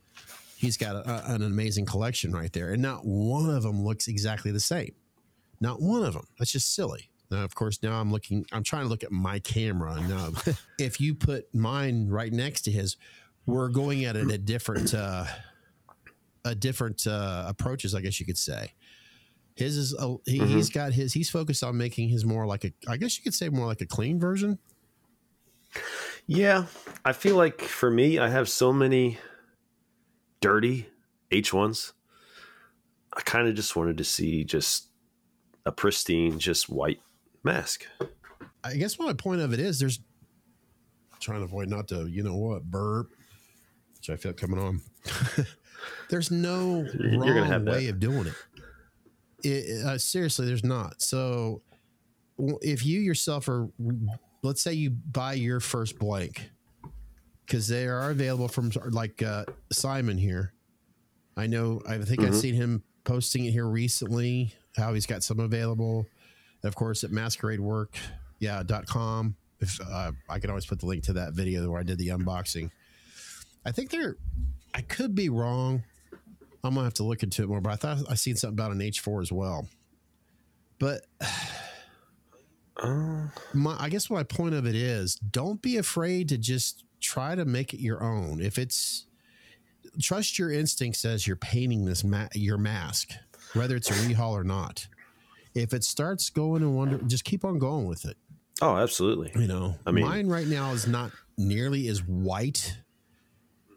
he's 0.57 0.77
got 0.77 0.95
a, 0.95 1.33
an 1.33 1.43
amazing 1.43 1.85
collection 1.85 2.31
right 2.31 2.51
there, 2.53 2.71
and 2.71 2.81
not 2.81 3.05
one 3.05 3.49
of 3.49 3.63
them 3.63 3.83
looks 3.83 4.07
exactly 4.07 4.51
the 4.51 4.59
same. 4.59 4.93
Not 5.59 5.81
one 5.81 6.03
of 6.03 6.13
them. 6.13 6.27
That's 6.39 6.51
just 6.51 6.73
silly. 6.73 7.09
Now, 7.31 7.43
of 7.43 7.55
course, 7.55 7.81
now 7.81 7.99
I'm 7.99 8.11
looking. 8.11 8.45
I'm 8.51 8.63
trying 8.63 8.83
to 8.83 8.89
look 8.89 9.03
at 9.03 9.11
my 9.11 9.39
camera. 9.39 9.99
Now, 10.07 10.29
if 10.79 11.01
you 11.01 11.15
put 11.15 11.53
mine 11.53 12.07
right 12.09 12.31
next 12.31 12.61
to 12.63 12.71
his, 12.71 12.97
we're 13.45 13.69
going 13.69 14.05
at 14.05 14.15
it 14.15 14.29
a 14.31 14.37
different, 14.37 14.93
uh, 14.93 15.25
a 16.43 16.53
different 16.55 17.07
uh, 17.07 17.45
approaches. 17.47 17.95
I 17.95 18.01
guess 18.01 18.19
you 18.19 18.25
could 18.25 18.37
say. 18.37 18.73
His 19.55 19.77
is 19.77 19.93
a, 19.97 20.17
he, 20.25 20.39
Mhm. 20.39 20.47
he's 20.49 20.69
got 20.69 20.91
his. 20.93 21.13
He's 21.13 21.29
focused 21.29 21.63
on 21.63 21.77
making 21.77 22.09
his 22.09 22.25
more 22.25 22.45
like 22.45 22.63
a. 22.65 22.73
I 22.87 22.97
guess 22.97 23.17
you 23.17 23.23
could 23.23 23.33
say 23.33 23.49
more 23.49 23.65
like 23.65 23.81
a 23.81 23.85
clean 23.85 24.19
version. 24.19 24.59
Yeah, 26.27 26.65
I 27.03 27.13
feel 27.13 27.35
like 27.35 27.61
for 27.61 27.89
me, 27.91 28.17
I 28.19 28.29
have 28.29 28.49
so 28.49 28.71
many 28.73 29.17
dirty 30.41 30.87
H1s. 31.31 31.93
I 33.13 33.21
kind 33.21 33.47
of 33.47 33.55
just 33.55 33.75
wanted 33.75 33.97
to 33.97 34.03
see 34.03 34.43
just 34.43 34.87
a 35.65 35.71
pristine, 35.71 36.39
just 36.39 36.69
white 36.69 36.99
mask. 37.45 37.85
I 38.63 38.75
guess 38.75 38.97
my 38.99 39.13
point 39.13 39.41
of 39.41 39.53
it 39.53 39.59
is 39.59 39.79
there's 39.79 39.99
trying 41.19 41.39
to 41.39 41.45
avoid 41.45 41.69
not 41.69 41.87
to, 41.89 42.07
you 42.07 42.23
know 42.23 42.35
what, 42.35 42.63
burp, 42.63 43.11
which 43.95 44.09
I 44.09 44.15
feel 44.15 44.33
coming 44.33 44.59
on. 44.59 44.81
there's 46.09 46.31
no 46.31 46.85
You're- 46.99 47.17
wrong 47.17 47.27
gonna 47.49 47.59
that. 47.59 47.71
way 47.71 47.87
of 47.87 47.99
doing 47.99 48.27
it. 48.27 48.33
It- 49.43 49.85
uh, 49.85 49.97
seriously, 49.97 50.45
there's 50.47 50.63
not. 50.63 51.01
So 51.01 51.61
if 52.61 52.85
you 52.85 52.99
yourself 52.99 53.47
are, 53.47 53.69
let's 54.43 54.61
say 54.61 54.73
you 54.73 54.89
buy 54.89 55.33
your 55.33 55.59
first 55.59 55.97
blank, 55.99 56.49
because 57.45 57.67
they 57.67 57.85
are 57.85 58.09
available 58.09 58.47
from 58.47 58.71
like 58.89 59.21
uh, 59.21 59.45
Simon 59.71 60.17
here. 60.17 60.53
I 61.37 61.45
know. 61.47 61.81
I 61.87 61.99
think 61.99 62.21
I've 62.21 62.29
Mhm. 62.33 62.41
seen 62.41 62.55
him 62.55 62.83
posting 63.03 63.45
it 63.45 63.51
here 63.51 63.67
recently. 63.67 64.53
How 64.75 64.93
he's 64.95 65.05
got 65.05 65.21
some 65.23 65.39
available. 65.39 66.07
Of 66.65 66.75
course, 66.75 67.03
at 67.03 67.11
Masquerade 67.11 67.59
Work, 67.59 67.97
yeah, 68.39 68.63
dot 68.63 68.85
com. 68.85 69.35
If 69.59 69.79
uh, 69.81 70.11
I 70.29 70.39
can 70.39 70.49
always 70.49 70.65
put 70.65 70.79
the 70.79 70.85
link 70.85 71.03
to 71.05 71.13
that 71.13 71.33
video 71.33 71.69
where 71.69 71.79
I 71.79 71.83
did 71.83 71.97
the 71.97 72.09
unboxing. 72.09 72.71
I 73.65 73.71
think 73.71 73.89
they're. 73.89 74.17
I 74.73 74.81
could 74.81 75.15
be 75.15 75.29
wrong. 75.29 75.83
I'm 76.63 76.73
gonna 76.73 76.83
have 76.83 76.95
to 76.95 77.03
look 77.03 77.23
into 77.23 77.43
it 77.43 77.47
more, 77.47 77.61
but 77.61 77.71
I 77.71 77.75
thought 77.75 77.99
I 78.09 78.15
seen 78.15 78.35
something 78.35 78.55
about 78.55 78.71
an 78.71 78.79
H4 78.79 79.21
as 79.21 79.31
well. 79.31 79.67
But 80.79 81.01
Uh, 82.77 83.27
my, 83.53 83.77
I 83.79 83.89
guess 83.89 84.09
my 84.09 84.23
point 84.23 84.53
of 84.53 84.65
it 84.65 84.75
is, 84.75 85.15
don't 85.15 85.61
be 85.61 85.77
afraid 85.77 86.27
to 86.29 86.37
just 86.37 86.83
try 86.99 87.35
to 87.35 87.45
make 87.45 87.73
it 87.73 87.79
your 87.79 88.03
own. 88.03 88.41
If 88.41 88.57
it's 88.57 89.07
trust 90.01 90.37
your 90.37 90.51
instincts 90.51 91.05
as 91.05 91.25
you're 91.25 91.37
painting 91.37 91.85
this 91.85 92.03
ma- 92.03 92.27
your 92.33 92.57
mask, 92.57 93.11
whether 93.53 93.75
it's 93.75 93.89
a 93.89 93.93
rehaul 93.93 94.31
or 94.31 94.43
not. 94.43 94.87
If 95.55 95.73
it 95.73 95.83
starts 95.83 96.29
going 96.29 96.61
in 96.61 96.75
one, 96.75 97.07
just 97.09 97.23
keep 97.23 97.43
on 97.45 97.57
going 97.59 97.85
with 97.85 98.05
it. 98.05 98.17
oh, 98.61 98.75
absolutely. 98.77 99.31
You 99.35 99.47
know, 99.47 99.75
I 99.85 99.91
mean- 99.91 100.05
mine 100.05 100.27
right 100.27 100.47
now 100.47 100.71
is 100.71 100.85
not 100.87 101.11
nearly 101.37 101.87
as 101.87 102.03
white 102.03 102.77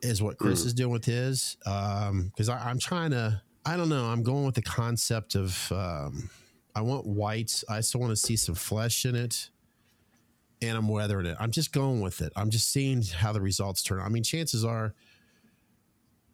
as 0.04 0.22
what 0.22 0.38
Chris 0.38 0.62
Mm. 0.62 0.66
is 0.66 0.74
doing 0.74 0.92
with 0.92 1.04
his. 1.04 1.56
Um, 1.66 2.28
because 2.28 2.48
I'm 2.48 2.78
trying 2.78 3.10
to, 3.12 3.42
I 3.64 3.76
don't 3.76 3.88
know, 3.88 4.04
I'm 4.06 4.22
going 4.22 4.44
with 4.44 4.54
the 4.54 4.62
concept 4.62 5.34
of, 5.34 5.70
um, 5.72 6.30
I 6.76 6.80
want 6.82 7.06
white. 7.06 7.62
I 7.68 7.80
still 7.80 8.00
want 8.00 8.12
to 8.12 8.16
see 8.16 8.36
some 8.36 8.54
flesh 8.54 9.04
in 9.04 9.16
it, 9.16 9.50
and 10.62 10.76
I'm 10.78 10.86
weathering 10.88 11.26
it. 11.26 11.36
I'm 11.40 11.50
just 11.50 11.72
going 11.72 12.00
with 12.00 12.20
it. 12.20 12.32
I'm 12.36 12.50
just 12.50 12.68
seeing 12.68 13.02
how 13.02 13.32
the 13.32 13.40
results 13.40 13.82
turn. 13.82 14.00
I 14.00 14.08
mean, 14.08 14.22
chances 14.22 14.64
are, 14.64 14.94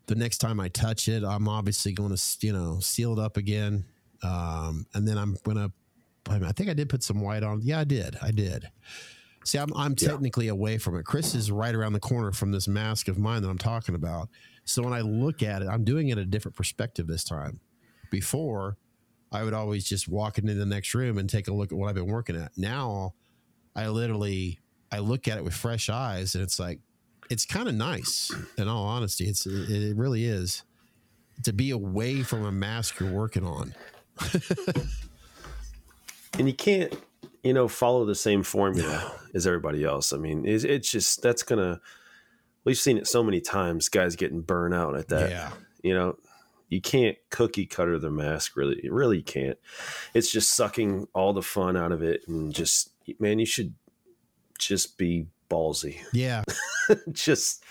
the 0.06 0.14
next 0.14 0.38
time 0.38 0.60
I 0.60 0.68
touch 0.68 1.08
it, 1.08 1.24
I'm 1.24 1.48
obviously 1.48 1.92
going 1.92 2.14
to, 2.14 2.22
you 2.46 2.52
know, 2.52 2.78
seal 2.80 3.14
it 3.14 3.18
up 3.18 3.38
again, 3.38 3.86
um, 4.22 4.86
and 4.94 5.06
then 5.06 5.18
I'm 5.18 5.36
going 5.44 5.56
to. 5.56 5.72
I 6.30 6.52
think 6.52 6.70
I 6.70 6.74
did 6.74 6.88
put 6.88 7.02
some 7.02 7.20
white 7.20 7.42
on. 7.42 7.60
Yeah, 7.62 7.80
I 7.80 7.84
did. 7.84 8.16
I 8.22 8.30
did. 8.30 8.70
See, 9.44 9.58
I'm, 9.58 9.70
I'm 9.76 9.94
Yeah. 9.98 10.08
technically 10.08 10.48
away 10.48 10.78
from 10.78 10.96
it. 10.96 11.04
Chris 11.04 11.34
is 11.34 11.50
right 11.50 11.74
around 11.74 11.92
the 11.92 12.00
corner 12.00 12.32
from 12.32 12.50
this 12.50 12.66
mask 12.66 13.08
of 13.08 13.18
mine 13.18 13.42
that 13.42 13.50
I'm 13.50 13.58
talking 13.58 13.94
about. 13.94 14.30
So 14.64 14.82
when 14.82 14.94
I 14.94 15.02
look 15.02 15.42
at 15.42 15.60
it, 15.60 15.68
I'm 15.68 15.84
doing 15.84 16.08
it 16.08 16.16
a 16.16 16.24
different 16.24 16.56
perspective 16.56 17.06
this 17.06 17.24
time. 17.24 17.60
Before, 18.10 18.78
I 19.32 19.42
would 19.44 19.52
always 19.52 19.84
just 19.84 20.08
walk 20.08 20.38
into 20.38 20.54
the 20.54 20.64
next 20.64 20.94
room 20.94 21.18
and 21.18 21.28
take 21.28 21.48
a 21.48 21.52
look 21.52 21.72
at 21.72 21.76
what 21.76 21.88
I've 21.90 21.94
been 21.94 22.06
working 22.06 22.36
at. 22.36 22.52
Now, 22.56 23.12
I 23.76 23.88
literally 23.88 24.60
I 24.90 25.00
look 25.00 25.28
at 25.28 25.36
it 25.36 25.44
with 25.44 25.52
fresh 25.52 25.90
eyes, 25.90 26.34
and 26.34 26.42
it's 26.42 26.58
like 26.58 26.80
it's 27.28 27.44
kind 27.44 27.68
of 27.68 27.74
nice. 27.74 28.32
In 28.56 28.66
all 28.68 28.84
honesty, 28.86 29.26
it's 29.26 29.44
it, 29.44 29.68
it 29.68 29.96
really 29.96 30.24
is 30.24 30.62
to 31.42 31.52
be 31.52 31.70
away 31.70 32.22
from 32.22 32.44
a 32.46 32.52
mask 32.52 32.98
you're 33.00 33.10
working 33.12 33.44
on. 33.44 33.74
and 36.38 36.46
you 36.48 36.54
can't 36.54 36.94
you 37.42 37.52
know 37.52 37.68
follow 37.68 38.04
the 38.04 38.14
same 38.14 38.42
formula 38.42 39.12
as 39.34 39.46
everybody 39.46 39.84
else. 39.84 40.12
I 40.12 40.16
mean 40.16 40.46
it's, 40.46 40.64
it's 40.64 40.90
just 40.90 41.22
that's 41.22 41.42
gonna 41.42 41.80
we've 42.64 42.78
seen 42.78 42.98
it 42.98 43.06
so 43.06 43.22
many 43.22 43.40
times 43.40 43.88
guys 43.88 44.16
getting 44.16 44.40
burnt 44.40 44.74
out 44.74 44.96
at 44.96 45.08
that. 45.08 45.30
Yeah, 45.30 45.50
you 45.82 45.94
know 45.94 46.16
you 46.68 46.80
can't 46.80 47.16
cookie 47.30 47.66
cutter 47.66 47.98
the 47.98 48.10
mask 48.10 48.56
really 48.56 48.80
you 48.82 48.92
really 48.92 49.22
can't. 49.22 49.58
It's 50.14 50.30
just 50.30 50.52
sucking 50.52 51.08
all 51.14 51.32
the 51.32 51.42
fun 51.42 51.76
out 51.76 51.92
of 51.92 52.02
it 52.02 52.22
and 52.26 52.52
just 52.52 52.90
man 53.18 53.38
you 53.38 53.46
should 53.46 53.74
just 54.58 54.98
be 54.98 55.26
ballsy. 55.50 55.98
Yeah. 56.12 56.42
just 57.12 57.62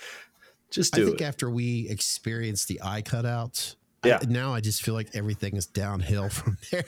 just 0.70 0.96
I 0.96 1.04
think 1.04 1.20
it. 1.20 1.24
after 1.24 1.50
we 1.50 1.88
experienced 1.88 2.68
the 2.68 2.80
eye 2.82 3.02
cutouts, 3.02 3.76
Yeah. 4.04 4.18
I, 4.22 4.26
now 4.26 4.54
I 4.54 4.60
just 4.60 4.82
feel 4.82 4.94
like 4.94 5.10
everything 5.14 5.56
is 5.56 5.66
downhill 5.66 6.28
from 6.28 6.58
there. 6.70 6.84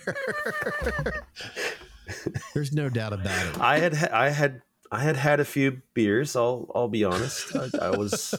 There's 2.54 2.72
no 2.72 2.88
doubt 2.88 3.12
about 3.12 3.46
it. 3.46 3.60
i 3.60 3.78
had 3.78 3.94
i 4.10 4.28
had 4.28 4.62
i 4.92 5.00
had 5.02 5.16
had 5.16 5.40
a 5.40 5.44
few 5.44 5.82
beers 5.92 6.36
i'll 6.36 6.70
i'll 6.74 6.88
be 6.88 7.04
honest 7.04 7.54
I, 7.56 7.68
I 7.86 7.90
was 7.96 8.32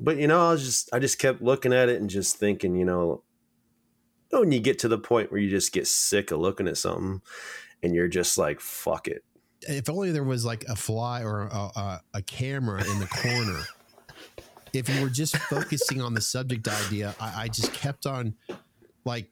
but 0.00 0.16
you 0.16 0.26
know 0.26 0.48
i 0.48 0.50
was 0.52 0.64
just 0.64 0.88
i 0.94 0.98
just 0.98 1.18
kept 1.18 1.42
looking 1.42 1.74
at 1.74 1.90
it 1.90 2.00
and 2.00 2.08
just 2.08 2.36
thinking 2.38 2.76
you 2.76 2.86
know 2.86 3.22
oh, 4.32 4.40
when 4.40 4.52
you 4.52 4.60
get 4.60 4.78
to 4.80 4.88
the 4.88 4.96
point 4.98 5.30
where 5.30 5.40
you 5.40 5.50
just 5.50 5.72
get 5.72 5.86
sick 5.86 6.30
of 6.30 6.40
looking 6.40 6.66
at 6.66 6.78
something 6.78 7.20
and 7.82 7.94
you're 7.94 8.08
just 8.08 8.38
like 8.38 8.58
fuck 8.60 9.06
it 9.06 9.22
If 9.68 9.90
only 9.90 10.10
there 10.10 10.24
was 10.24 10.46
like 10.46 10.64
a 10.64 10.76
fly 10.76 11.22
or 11.22 11.42
a, 11.42 11.54
a, 11.76 12.00
a 12.14 12.22
camera 12.22 12.80
in 12.90 13.00
the 13.00 13.06
corner. 13.06 13.60
If 14.74 14.88
you 14.88 15.00
were 15.02 15.08
just 15.10 15.36
focusing 15.36 16.00
on 16.00 16.14
the 16.14 16.20
subject 16.20 16.66
idea, 16.68 17.14
I, 17.20 17.44
I 17.44 17.48
just 17.48 17.72
kept 17.72 18.06
on 18.06 18.34
like 19.04 19.30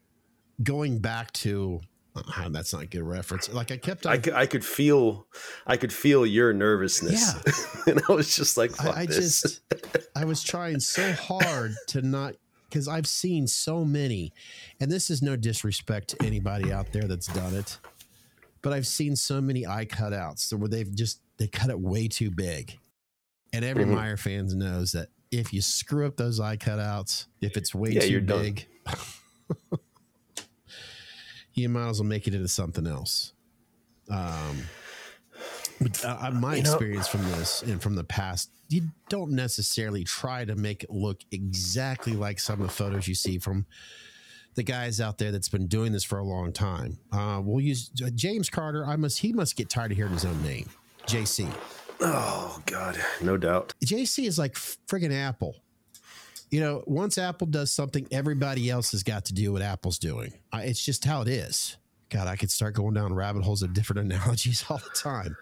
going 0.62 0.98
back 0.98 1.32
to. 1.32 1.80
uh, 2.14 2.48
that's 2.50 2.72
not 2.72 2.82
a 2.82 2.86
good 2.86 3.02
reference. 3.02 3.50
Like 3.52 3.70
I 3.72 3.76
kept 3.78 4.06
on 4.06 4.12
I 4.12 4.18
could, 4.18 4.32
I 4.34 4.46
could 4.46 4.64
feel 4.64 5.26
I 5.66 5.76
could 5.76 5.92
feel 5.92 6.24
your 6.26 6.52
nervousness. 6.52 7.34
Yeah. 7.86 7.92
and 7.92 8.02
I 8.08 8.12
was 8.12 8.34
just 8.36 8.56
like, 8.56 8.70
I, 8.84 9.02
I 9.02 9.06
just 9.06 9.60
I 10.14 10.24
was 10.24 10.42
trying 10.42 10.78
so 10.80 11.12
hard 11.12 11.74
to 11.88 12.02
not 12.02 12.34
because 12.68 12.86
I've 12.88 13.06
seen 13.06 13.46
so 13.46 13.84
many, 13.84 14.32
and 14.80 14.90
this 14.90 15.10
is 15.10 15.20
no 15.22 15.36
disrespect 15.36 16.08
to 16.08 16.22
anybody 16.26 16.72
out 16.72 16.92
there 16.92 17.04
that's 17.04 17.26
done 17.26 17.54
it, 17.54 17.78
but 18.62 18.72
I've 18.72 18.86
seen 18.86 19.14
so 19.16 19.40
many 19.42 19.66
eye 19.66 19.84
cutouts 19.86 20.52
where 20.54 20.68
they've 20.68 20.94
just 20.94 21.20
they 21.38 21.48
cut 21.48 21.68
it 21.70 21.78
way 21.80 22.08
too 22.08 22.30
big, 22.30 22.78
and 23.52 23.64
every 23.64 23.84
Mhm. 23.84 23.94
Myers 23.94 24.20
fans 24.20 24.54
knows 24.54 24.92
that 24.92 25.08
if 25.32 25.52
you 25.52 25.60
screw 25.62 26.06
up 26.06 26.16
those 26.16 26.38
eye 26.38 26.56
cutouts, 26.56 27.26
if 27.40 27.56
it's 27.56 27.74
way 27.74 27.90
Yeah, 27.90 28.00
too 28.02 28.20
big, 28.20 28.66
you 31.54 31.68
might 31.68 31.88
as 31.88 32.00
well 32.00 32.08
make 32.08 32.26
it 32.28 32.34
into 32.34 32.48
something 32.48 32.86
else. 32.86 33.32
Um, 34.10 34.62
but 35.80 36.04
uh, 36.04 36.18
uh, 36.20 36.30
my 36.30 36.56
You 36.56 36.62
know- 36.62 36.70
experience 36.70 37.08
from 37.08 37.22
this 37.32 37.62
and 37.62 37.82
from 37.82 37.94
the 37.94 38.04
past, 38.04 38.50
you 38.68 38.88
don't 39.08 39.32
necessarily 39.32 40.04
try 40.04 40.44
to 40.44 40.54
make 40.54 40.84
it 40.84 40.90
look 40.90 41.20
exactly 41.30 42.14
like 42.14 42.38
some 42.38 42.60
of 42.60 42.68
the 42.68 42.72
photos 42.72 43.06
you 43.08 43.14
see 43.14 43.38
from 43.38 43.66
the 44.54 44.62
guys 44.62 45.00
out 45.00 45.18
there 45.18 45.30
that's 45.32 45.48
been 45.48 45.66
doing 45.66 45.92
this 45.92 46.04
for 46.04 46.18
a 46.18 46.24
long 46.24 46.52
time. 46.52 46.98
Uh, 47.10 47.40
we'll 47.42 47.60
use 47.62 47.90
uh, 48.04 48.10
James 48.14 48.48
Carter. 48.50 48.86
I 48.86 48.96
must. 48.96 49.18
He 49.18 49.32
must 49.32 49.56
get 49.56 49.68
tired 49.70 49.90
of 49.92 49.96
hearing 49.96 50.12
his 50.12 50.24
own 50.24 50.42
name, 50.42 50.68
JC. 51.06 51.50
Oh 52.02 52.62
God, 52.66 52.98
no 53.22 53.36
doubt. 53.36 53.74
JC 53.84 54.26
is 54.26 54.38
like 54.38 54.54
friggin' 54.54 55.12
Apple. 55.12 55.56
You 56.50 56.60
know, 56.60 56.84
once 56.86 57.16
Apple 57.16 57.46
does 57.46 57.70
something, 57.70 58.06
everybody 58.10 58.68
else 58.68 58.90
has 58.92 59.02
got 59.02 59.24
to 59.26 59.32
do 59.34 59.52
what 59.52 59.62
Apple's 59.62 59.98
doing. 59.98 60.34
I, 60.52 60.64
it's 60.64 60.84
just 60.84 61.04
how 61.04 61.22
it 61.22 61.28
is. 61.28 61.76
God, 62.10 62.26
I 62.28 62.36
could 62.36 62.50
start 62.50 62.74
going 62.74 62.92
down 62.92 63.14
rabbit 63.14 63.42
holes 63.42 63.62
of 63.62 63.72
different 63.72 64.00
analogies 64.12 64.64
all 64.68 64.76
the 64.78 64.90
time. 64.94 65.36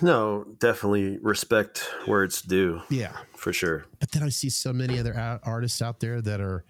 No, 0.00 0.44
definitely 0.58 1.18
respect 1.18 1.88
where 2.06 2.24
it's 2.24 2.42
due 2.42 2.80
Yeah, 2.90 3.16
for 3.36 3.52
sure. 3.52 3.84
but 4.00 4.10
then 4.10 4.22
I 4.24 4.28
see 4.30 4.50
so 4.50 4.72
many 4.72 4.98
other 4.98 5.14
artists 5.44 5.80
out 5.80 6.00
there 6.00 6.20
that 6.22 6.40
are 6.40 6.64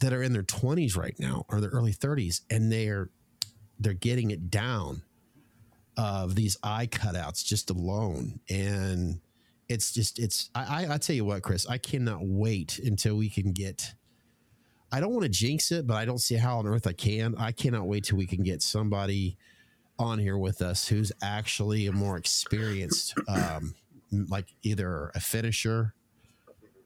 that 0.00 0.12
are 0.12 0.22
in 0.22 0.32
their 0.32 0.42
twenties 0.42 0.96
right 0.96 1.14
now 1.20 1.44
or 1.48 1.60
their 1.60 1.70
early 1.70 1.92
thirties, 1.92 2.40
and 2.50 2.72
they're 2.72 3.10
they're 3.78 3.92
getting 3.94 4.30
it 4.32 4.50
down 4.50 5.02
of 6.00 6.34
these 6.34 6.56
eye 6.62 6.86
cutouts 6.86 7.44
just 7.44 7.68
alone, 7.68 8.40
and 8.48 9.20
it's 9.68 9.92
just 9.92 10.18
it's 10.18 10.48
I, 10.54 10.84
I 10.84 10.94
I 10.94 10.98
tell 10.98 11.14
you 11.14 11.26
what, 11.26 11.42
Chris, 11.42 11.68
I 11.68 11.76
cannot 11.76 12.20
wait 12.22 12.78
until 12.78 13.16
we 13.16 13.28
can 13.28 13.52
get. 13.52 13.94
I 14.90 14.98
don't 14.98 15.12
want 15.12 15.24
to 15.24 15.28
jinx 15.28 15.70
it, 15.70 15.86
but 15.86 15.98
I 15.98 16.06
don't 16.06 16.18
see 16.18 16.36
how 16.36 16.58
on 16.58 16.66
earth 16.66 16.86
I 16.86 16.94
can. 16.94 17.34
I 17.36 17.52
cannot 17.52 17.86
wait 17.86 18.04
till 18.04 18.16
we 18.16 18.26
can 18.26 18.42
get 18.42 18.62
somebody 18.62 19.36
on 19.98 20.18
here 20.18 20.38
with 20.38 20.62
us 20.62 20.88
who's 20.88 21.12
actually 21.22 21.86
a 21.86 21.92
more 21.92 22.16
experienced, 22.16 23.14
um, 23.28 23.74
like 24.10 24.46
either 24.62 25.12
a 25.14 25.20
finisher, 25.20 25.92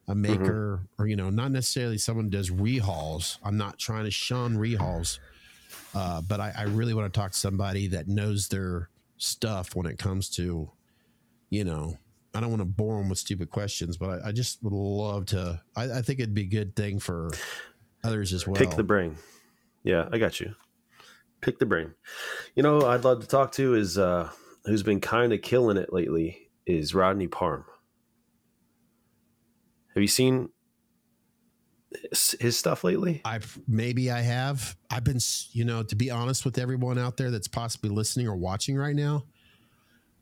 a 0.09 0.15
maker, 0.15 0.89
or 0.99 1.07
you 1.07 1.15
know, 1.15 1.31
not 1.31 1.53
necessarily 1.53 1.99
someone 1.99 2.25
who 2.25 2.31
does 2.33 2.51
rehauls. 2.51 3.39
I'm 3.45 3.57
not 3.57 3.79
trying 3.79 4.05
to 4.07 4.11
shun 4.11 4.57
rehauls, 4.57 5.21
uh, 5.95 6.21
but 6.21 6.41
I, 6.41 6.53
I 6.59 6.63
really 6.65 6.95
want 6.95 7.15
to 7.15 7.19
talk 7.19 7.31
to 7.31 7.39
somebody 7.39 7.87
that 7.89 8.09
knows 8.09 8.49
their 8.49 8.91
stuff 9.25 9.75
when 9.75 9.87
it 9.87 9.99
comes 9.99 10.29
to, 10.31 10.71
you 11.51 11.65
know, 11.65 11.99
I 12.35 12.41
don't 12.41 12.51
want 12.51 12.61
to 12.61 12.67
bore 12.67 12.99
them 12.99 13.09
with 13.09 13.19
stupid 13.19 13.51
questions, 13.51 13.97
but 13.97 14.11
I, 14.11 14.29
I 14.29 14.33
just 14.33 14.63
would 14.63 14.73
love 14.73 15.27
to. 15.27 15.61
I, 15.77 15.85
I, 15.85 16.03
think 16.03 16.19
it'd 16.19 16.35
be 16.35 16.43
a 16.43 16.47
good 16.47 16.75
thing 16.75 16.99
for 16.99 17.31
others 18.03 18.33
as 18.33 18.47
well. 18.47 18.57
Pick 18.57 18.71
the 18.71 18.83
brain. 18.83 19.17
Yeah, 19.85 20.09
I 20.13 20.19
got 20.19 20.41
you. 20.41 20.55
Pick 21.41 21.59
the 21.59 21.67
brain. 21.67 21.95
You 22.57 22.63
know, 22.63 22.87
I'd 22.87 23.05
love 23.05 23.21
to 23.21 23.29
talk 23.29 23.53
to 23.53 23.75
is 23.75 23.99
uh, 23.99 24.31
who's 24.65 24.83
been 24.83 25.01
kind 25.01 25.33
of 25.33 25.43
killing 25.43 25.77
it 25.77 25.93
lately 25.93 26.51
is 26.67 26.95
Rodney 26.95 27.29
Parm. 27.29 27.65
Have 29.95 30.03
you 30.03 30.09
seen 30.09 30.49
his, 32.41 32.59
stuff 32.59 32.85
lately? 32.85 33.21
I've 33.25 33.59
maybe 33.67 34.11
I 34.11 34.21
have. 34.21 34.77
I've 34.91 35.05
been, 35.05 35.19
you 35.53 35.65
know, 35.65 35.83
to 35.83 35.97
be 35.97 36.11
honest 36.11 36.45
with 36.45 36.59
everyone 36.59 36.99
out 36.99 37.17
there 37.17 37.31
that's 37.31 37.49
possibly 37.49 37.91
listening 37.91 38.29
or 38.29 38.37
watching 38.37 38.77
right 38.77 38.95
now, 38.95 39.25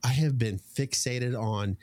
I 0.04 0.08
have 0.08 0.38
been 0.38 0.58
fixated 0.58 1.38
on 1.40 1.76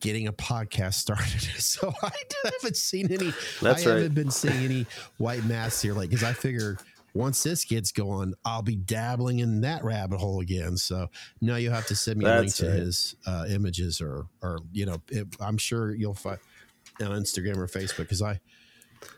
getting 0.00 0.26
a 0.28 0.32
podcast 0.32 0.94
started. 0.94 1.48
So 1.58 1.92
I 2.02 2.10
haven't 2.44 2.76
seen 2.76 3.10
any. 3.10 3.32
That's 3.60 3.86
I 3.86 3.90
right. 3.90 3.96
haven't 3.96 4.14
been 4.14 4.30
seeing 4.30 4.64
any 4.64 4.86
white 5.18 5.44
masks 5.44 5.82
here, 5.82 5.94
like 5.94 6.10
because 6.10 6.24
I 6.24 6.32
figure 6.32 6.78
once 7.14 7.42
this 7.42 7.64
gets 7.64 7.92
going, 7.92 8.34
I'll 8.44 8.62
be 8.62 8.76
dabbling 8.76 9.38
in 9.38 9.60
that 9.62 9.84
rabbit 9.84 10.18
hole 10.18 10.40
again. 10.40 10.76
So 10.76 11.08
no, 11.40 11.56
you'll 11.56 11.72
have 11.72 11.86
to 11.86 11.96
send 11.96 12.18
me 12.18 12.24
That's 12.24 12.60
a 12.60 12.64
link 12.64 12.72
right. 12.74 12.78
to 12.78 12.84
his 12.84 13.16
uh, 13.26 13.46
images, 13.48 14.00
or 14.00 14.26
or 14.42 14.58
you 14.72 14.86
know, 14.86 14.98
it, 15.10 15.28
I'm 15.40 15.58
sure 15.58 15.94
you'll 15.94 16.14
find 16.14 16.38
on 17.00 17.10
Instagram 17.10 17.56
or 17.56 17.66
Facebook 17.66 17.98
because 17.98 18.22
I 18.22 18.40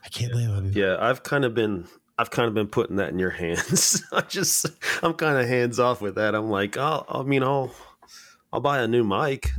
I 0.04 0.08
can't 0.08 0.32
believe 0.32 0.50
it. 0.50 0.76
Yeah, 0.76 0.96
I've 0.98 1.22
kind 1.22 1.44
of 1.44 1.54
been 1.54 1.86
I've 2.18 2.30
kind 2.30 2.48
of 2.48 2.54
been 2.54 2.68
putting 2.68 2.96
that 2.96 3.10
in 3.10 3.18
your 3.18 3.30
hands. 3.42 4.02
I 4.12 4.22
just 4.22 4.66
I'm 5.02 5.14
kind 5.14 5.38
of 5.38 5.46
hands 5.46 5.78
off 5.78 6.00
with 6.00 6.16
that. 6.16 6.34
I'm 6.34 6.50
like, 6.50 6.76
I'll, 6.76 7.04
I 7.08 7.22
mean, 7.22 7.42
I'll 7.42 7.74
I'll 8.52 8.60
buy 8.60 8.80
a 8.80 8.88
new 8.88 9.04
mic. 9.04 9.50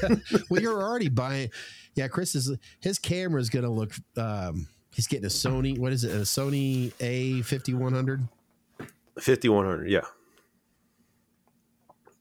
well, 0.50 0.60
you're 0.60 0.82
already 0.82 1.08
buying. 1.10 1.50
Yeah, 1.94 2.08
Chris 2.08 2.34
is 2.34 2.56
his 2.80 2.98
camera 2.98 3.40
is 3.40 3.50
going 3.50 3.64
to 3.64 3.70
look. 3.70 3.94
Um, 4.16 4.68
he's 4.92 5.06
getting 5.06 5.24
a 5.24 5.28
Sony. 5.28 5.78
What 5.78 5.92
is 5.92 6.04
it? 6.04 6.12
A 6.12 6.20
Sony 6.20 6.92
A 7.00 7.42
fifty 7.42 7.74
one 7.74 7.92
hundred. 7.92 8.26
Fifty 9.18 9.48
one 9.48 9.66
hundred. 9.66 9.90
Yeah. 9.90 10.02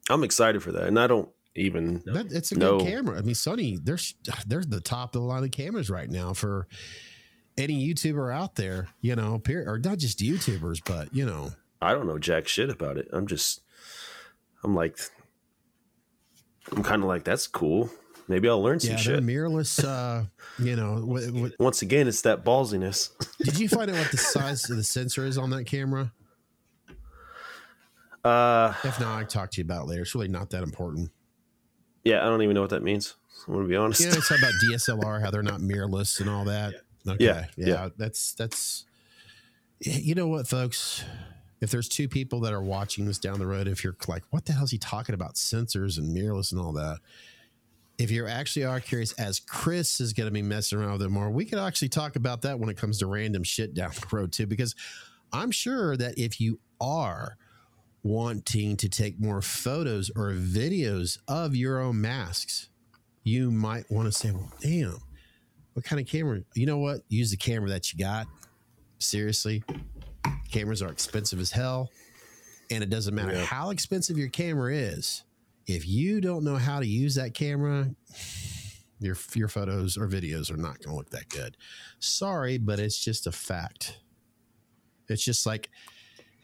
I'm 0.10 0.24
excited 0.24 0.64
for 0.64 0.72
that, 0.72 0.86
and 0.86 1.00
I 1.00 1.06
don't 1.06 1.30
even. 1.56 2.02
That, 2.06 2.32
it's 2.32 2.52
a 2.52 2.58
know. 2.58 2.80
good 2.80 2.88
camera. 2.88 3.18
I 3.20 3.22
mean, 3.22 3.36
Sony. 3.36 3.80
They're 3.84 4.00
they're 4.48 4.64
the 4.64 4.82
top 4.82 5.16
of 5.16 5.22
the 5.22 5.28
line 5.28 5.44
of 5.44 5.52
cameras 5.52 5.90
right 5.90 6.10
now 6.10 6.34
for 6.34 6.68
any 7.60 7.88
YouTuber 7.88 8.34
out 8.34 8.56
there. 8.56 8.88
You 9.02 9.16
know, 9.16 9.42
or 9.48 9.80
not 9.80 9.98
just 9.98 10.20
YouTubers, 10.20 10.82
but 10.86 11.14
you 11.14 11.26
know. 11.26 11.52
I 11.82 11.94
don't 11.94 12.08
know 12.08 12.18
jack 12.18 12.48
shit 12.48 12.70
about 12.70 12.98
it. 12.98 13.08
I'm 13.12 13.28
just. 13.28 13.62
I'm 14.64 14.76
like 14.76 15.00
I'm 16.72 16.84
kind 16.84 17.02
of 17.02 17.08
like, 17.08 17.24
that's 17.24 17.48
cool. 17.48 17.90
Maybe 18.28 18.48
I'll 18.48 18.62
learn 18.62 18.80
some 18.80 18.92
yeah, 18.92 18.98
shit. 18.98 19.24
mirrorless, 19.24 19.84
uh, 19.84 20.26
you 20.60 20.76
know. 20.76 21.52
Once 21.60 21.82
again, 21.82 22.08
it's 22.08 22.22
that 22.22 22.44
ballsiness. 22.44 23.10
did 23.40 23.58
you 23.60 23.68
find 23.68 23.90
out 23.90 23.98
what 23.98 24.12
the 24.12 24.18
size 24.18 24.70
of 24.70 24.78
the 24.78 24.84
sensor 24.84 25.26
is 25.26 25.38
on 25.38 25.50
that 25.50 25.66
camera? 25.66 26.12
Uh, 28.24 28.74
if 28.84 29.00
not, 29.00 29.16
I 29.16 29.22
can 29.22 29.30
talk 29.30 29.52
to 29.52 29.62
you 29.62 29.64
about 29.64 29.88
later. 29.88 30.02
It's 30.02 30.14
really 30.14 30.28
not 30.28 30.50
that 30.52 30.62
important. 30.62 31.10
Yeah, 32.04 32.22
I 32.22 32.30
don't 32.30 32.42
even 32.42 32.54
know 32.54 32.62
what 32.62 32.70
that 32.72 32.84
means. 32.84 33.16
I'm 33.48 33.54
gonna 33.56 33.68
be 33.68 33.76
honest. 33.76 34.02
Yeah, 34.02 34.10
it's 34.10 34.30
about 34.30 34.54
DSLR, 34.64 35.22
how 35.22 35.32
they're 35.32 35.42
not 35.42 35.62
mirrorless 35.62 36.20
and 36.20 36.30
all 36.30 36.44
that. 36.46 36.74
Okay. 37.12 37.26
Yeah, 37.26 37.46
yeah, 37.58 37.68
yeah. 37.68 37.90
That's 37.98 38.34
that's. 38.34 38.86
You 39.82 40.14
know 40.14 40.28
what, 40.28 40.46
folks? 40.48 41.06
if 41.62 41.72
there's 41.72 41.90
two 41.90 42.08
people 42.08 42.40
that 42.42 42.54
are 42.54 42.62
watching 42.62 43.06
this 43.06 43.18
down 43.18 43.40
the 43.40 43.48
road, 43.48 43.68
if 43.68 43.84
you're 43.84 43.96
like, 44.08 44.24
what 44.30 44.46
the 44.46 44.54
hell 44.54 44.64
is 44.64 44.72
he 44.72 44.78
talking 44.78 45.14
about? 45.14 45.36
Sensors 45.36 45.98
and 45.98 46.16
mirrorless 46.16 46.52
and 46.52 46.62
all 46.62 46.72
that. 46.74 47.00
If 47.98 48.12
you 48.12 48.26
actually 48.28 48.64
are 48.64 48.80
curious, 48.80 49.12
as 49.14 49.42
Chris 49.42 50.00
is 50.00 50.14
going 50.14 50.28
to 50.28 50.32
be 50.32 50.42
messing 50.42 50.80
around 50.80 50.94
with 50.94 51.02
it 51.02 51.10
more, 51.10 51.30
we 51.30 51.44
could 51.44 51.60
actually 51.60 51.90
talk 51.90 52.16
about 52.16 52.44
that 52.44 52.58
when 52.58 52.70
it 52.70 52.78
comes 52.78 53.00
to 53.00 53.08
random 53.08 53.44
shit 53.44 53.74
down 53.74 53.92
the 53.92 54.16
road 54.16 54.32
too, 54.32 54.48
because 54.48 54.74
I'm 55.34 55.52
sure 55.52 55.98
that 55.98 56.18
if 56.18 56.40
you 56.40 56.60
are 56.80 57.36
wanting 58.04 58.78
to 58.78 58.88
take 58.88 59.20
more 59.20 59.42
photos 59.42 60.10
or 60.16 60.32
videos 60.32 61.18
of 61.28 61.58
your 61.58 61.82
own 61.82 62.00
masks, 62.00 62.70
you 63.26 63.52
might 63.52 63.92
want 63.92 64.06
to 64.06 64.18
say, 64.18 64.32
well, 64.32 64.50
damn, 64.62 65.00
what 65.80 65.86
kind 65.86 66.02
of 66.02 66.08
camera? 66.08 66.42
You 66.56 66.66
know 66.66 66.80
what? 66.80 67.04
Use 67.08 67.32
the 67.32 67.38
camera 67.38 67.70
that 67.70 67.94
you 67.94 68.00
got. 68.00 68.28
Seriously, 68.98 69.64
Cameras 70.52 70.82
are 70.82 70.90
expensive 70.90 71.40
as 71.40 71.52
hell. 71.52 71.90
And 72.70 72.84
it 72.84 72.90
doesn't 72.90 73.16
matter 73.16 73.32
yeah. 73.32 73.46
how 73.46 73.70
expensive 73.70 74.18
your 74.18 74.28
camera 74.28 74.76
is. 74.76 75.24
If 75.68 75.88
you 75.88 76.20
don't 76.20 76.44
know 76.44 76.58
how 76.58 76.82
to 76.82 76.86
use 76.86 77.16
that 77.16 77.34
camera, 77.34 77.92
your 79.00 79.16
your 79.34 79.48
photos 79.48 79.96
or 79.96 80.10
videos 80.10 80.52
are 80.52 80.58
not 80.58 80.80
going 80.80 80.90
to 80.90 80.96
look 80.96 81.12
that 81.12 81.30
good. 81.30 81.56
Sorry, 82.00 82.58
but 82.58 82.78
it's 82.78 83.00
just 83.00 83.26
a 83.26 83.32
fact. 83.32 84.00
It's 85.08 85.24
just 85.24 85.46
like 85.46 85.70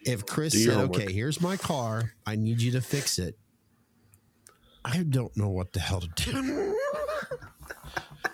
if 0.06 0.26
Chris 0.26 0.63
said, 0.63 0.78
"Okay, 0.78 1.12
here's 1.12 1.41
my 1.41 1.58
car. 1.58 2.13
I 2.26 2.38
need 2.38 2.62
you 2.62 2.71
to 2.71 2.82
fix 2.82 3.19
it." 3.19 3.38
I 4.86 5.04
don't 5.04 5.36
know 5.36 5.50
what 5.50 5.74
the 5.74 5.82
hell 5.82 6.00
to 6.00 6.08
do. 6.15 6.80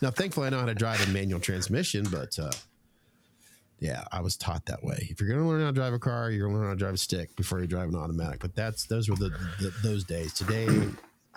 now, 0.02 0.12
thankfully, 0.12 0.48
I 0.48 0.50
know 0.50 0.60
how 0.60 0.66
to 0.66 0.74
drive 0.74 1.08
a 1.08 1.12
manual 1.12 1.40
transmission, 1.40 2.06
but 2.10 2.38
uh, 2.40 2.52
yeah, 3.80 4.04
I 4.12 4.22
was 4.22 4.36
taught 4.38 4.66
that 4.68 4.84
way. 4.84 5.08
If 5.10 5.20
you're 5.20 5.30
going 5.30 5.42
to 5.42 5.48
learn 5.48 5.62
how 5.62 5.68
to 5.68 5.74
drive 5.74 5.94
a 5.94 6.00
car, 6.00 6.32
you're 6.32 6.48
going 6.48 6.54
to 6.56 6.60
learn 6.60 6.68
how 6.70 6.74
to 6.74 6.80
drive 6.80 6.94
a 6.94 6.98
stick 6.98 7.36
before 7.36 7.62
you 7.62 7.68
drive 7.68 7.90
an 7.90 7.96
automatic. 7.96 8.40
But 8.40 8.56
that's 8.56 8.86
those 8.86 9.10
were 9.10 9.16
the, 9.16 9.30
the 9.60 9.74
those 9.84 10.04
days. 10.04 10.34
Today, 10.34 10.68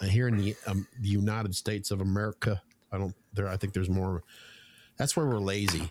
uh, 0.01 0.07
here 0.07 0.29
in 0.29 0.37
the, 0.37 0.57
um, 0.67 0.87
the 1.01 1.09
United 1.09 1.55
States 1.55 1.91
of 1.91 2.01
America, 2.01 2.61
I 2.93 2.99
don't 2.99 3.15
there. 3.33 3.49
I 3.49 3.57
think 3.57 3.73
there's 3.73 3.91
more. 3.91 4.23
That's 4.97 5.17
where 5.17 5.27
we're 5.27 5.39
lazy. 5.39 5.91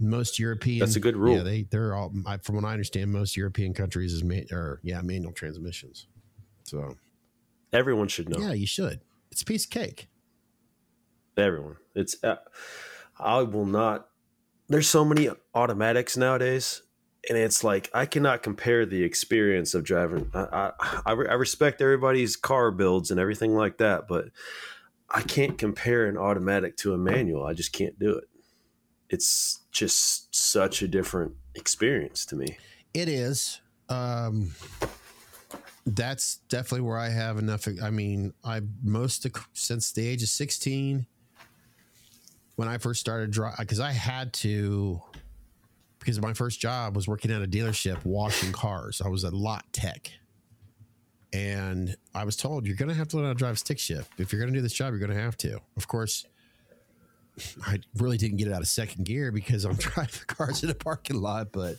Most 0.00 0.38
European. 0.38 0.80
That's 0.80 0.96
a 0.96 1.00
good 1.00 1.16
rule. 1.16 1.36
Yeah, 1.36 1.42
they 1.42 1.62
they're 1.62 1.94
all. 1.94 2.12
I, 2.26 2.38
from 2.38 2.56
what 2.56 2.64
I 2.64 2.72
understand, 2.72 3.12
most 3.12 3.36
European 3.36 3.74
countries 3.74 4.12
is 4.12 4.24
ma- 4.24 4.46
or 4.52 4.80
yeah 4.82 5.00
manual 5.02 5.32
transmissions. 5.32 6.06
So 6.64 6.96
everyone 7.72 8.08
should 8.08 8.28
know. 8.28 8.38
Yeah, 8.38 8.52
you 8.52 8.66
should. 8.66 9.00
It's 9.30 9.42
a 9.42 9.44
piece 9.44 9.64
of 9.64 9.70
cake. 9.70 10.08
Everyone, 11.36 11.76
it's. 11.94 12.22
Uh, 12.22 12.36
I 13.18 13.42
will 13.42 13.66
not 13.66 14.08
there's 14.68 14.88
so 14.88 15.04
many 15.04 15.28
automatics 15.54 16.16
nowadays 16.16 16.82
and 17.28 17.38
it's 17.38 17.64
like 17.64 17.90
I 17.94 18.06
cannot 18.06 18.42
compare 18.42 18.84
the 18.84 19.02
experience 19.02 19.74
of 19.74 19.84
driving. 19.84 20.30
I, 20.34 20.72
I, 20.78 21.12
I, 21.12 21.12
respect 21.12 21.80
everybody's 21.80 22.36
car 22.36 22.70
builds 22.70 23.10
and 23.10 23.18
everything 23.18 23.54
like 23.54 23.78
that, 23.78 24.06
but 24.08 24.26
I 25.08 25.22
can't 25.22 25.56
compare 25.56 26.06
an 26.06 26.18
automatic 26.18 26.76
to 26.78 26.92
a 26.92 26.98
manual. 26.98 27.46
I 27.46 27.54
just 27.54 27.72
can't 27.72 27.98
do 27.98 28.18
it. 28.18 28.24
It's 29.08 29.60
just 29.70 30.34
such 30.34 30.82
a 30.82 30.88
different 30.88 31.32
experience 31.54 32.26
to 32.26 32.36
me. 32.36 32.58
It 32.92 33.08
is. 33.08 33.60
Um, 33.88 34.54
that's 35.86 36.36
definitely 36.48 36.82
where 36.82 36.98
I 36.98 37.08
have 37.08 37.38
enough. 37.38 37.66
I 37.82 37.88
mean, 37.90 38.34
I 38.44 38.60
most 38.82 39.26
since 39.54 39.92
the 39.92 40.06
age 40.06 40.22
of 40.22 40.28
sixteen 40.28 41.06
when 42.56 42.68
I 42.68 42.78
first 42.78 43.00
started 43.00 43.30
driving 43.30 43.56
because 43.60 43.80
I 43.80 43.92
had 43.92 44.32
to 44.34 45.02
because 45.98 46.20
my 46.20 46.34
first 46.34 46.60
job 46.60 46.94
was 46.94 47.08
working 47.08 47.30
at 47.30 47.42
a 47.42 47.46
dealership 47.46 48.04
washing 48.04 48.52
cars. 48.52 49.00
I 49.02 49.08
was 49.08 49.24
a 49.24 49.30
lot 49.30 49.64
tech. 49.72 50.12
And 51.32 51.96
I 52.14 52.24
was 52.24 52.36
told 52.36 52.66
you're 52.66 52.76
going 52.76 52.90
to 52.90 52.94
have 52.94 53.08
to 53.08 53.16
learn 53.16 53.26
how 53.26 53.32
to 53.32 53.38
drive 53.38 53.58
stick 53.58 53.78
shift. 53.78 54.12
If 54.18 54.32
you're 54.32 54.40
going 54.40 54.52
to 54.52 54.58
do 54.58 54.62
this 54.62 54.72
job, 54.72 54.92
you're 54.92 55.00
going 55.00 55.16
to 55.16 55.20
have 55.20 55.36
to. 55.38 55.58
Of 55.76 55.88
course, 55.88 56.26
I 57.66 57.80
really 57.96 58.18
didn't 58.18 58.36
get 58.36 58.48
it 58.48 58.52
out 58.52 58.60
of 58.60 58.68
second 58.68 59.04
gear 59.04 59.32
because 59.32 59.64
I'm 59.64 59.74
driving 59.78 60.20
cars 60.26 60.62
in 60.62 60.70
a 60.70 60.74
parking 60.74 61.20
lot. 61.20 61.52
But 61.52 61.78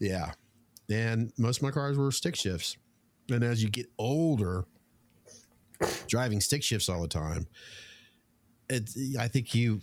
yeah, 0.00 0.32
and 0.90 1.32
most 1.38 1.58
of 1.58 1.62
my 1.62 1.70
cars 1.70 1.96
were 1.96 2.10
stick 2.10 2.34
shifts. 2.34 2.76
And 3.30 3.44
as 3.44 3.62
you 3.62 3.68
get 3.68 3.86
older, 3.98 4.64
driving 6.08 6.40
stick 6.40 6.62
shifts 6.62 6.88
all 6.88 7.02
the 7.02 7.08
time, 7.08 7.46
it's 8.68 8.96
I 9.18 9.28
think 9.28 9.54
you 9.54 9.80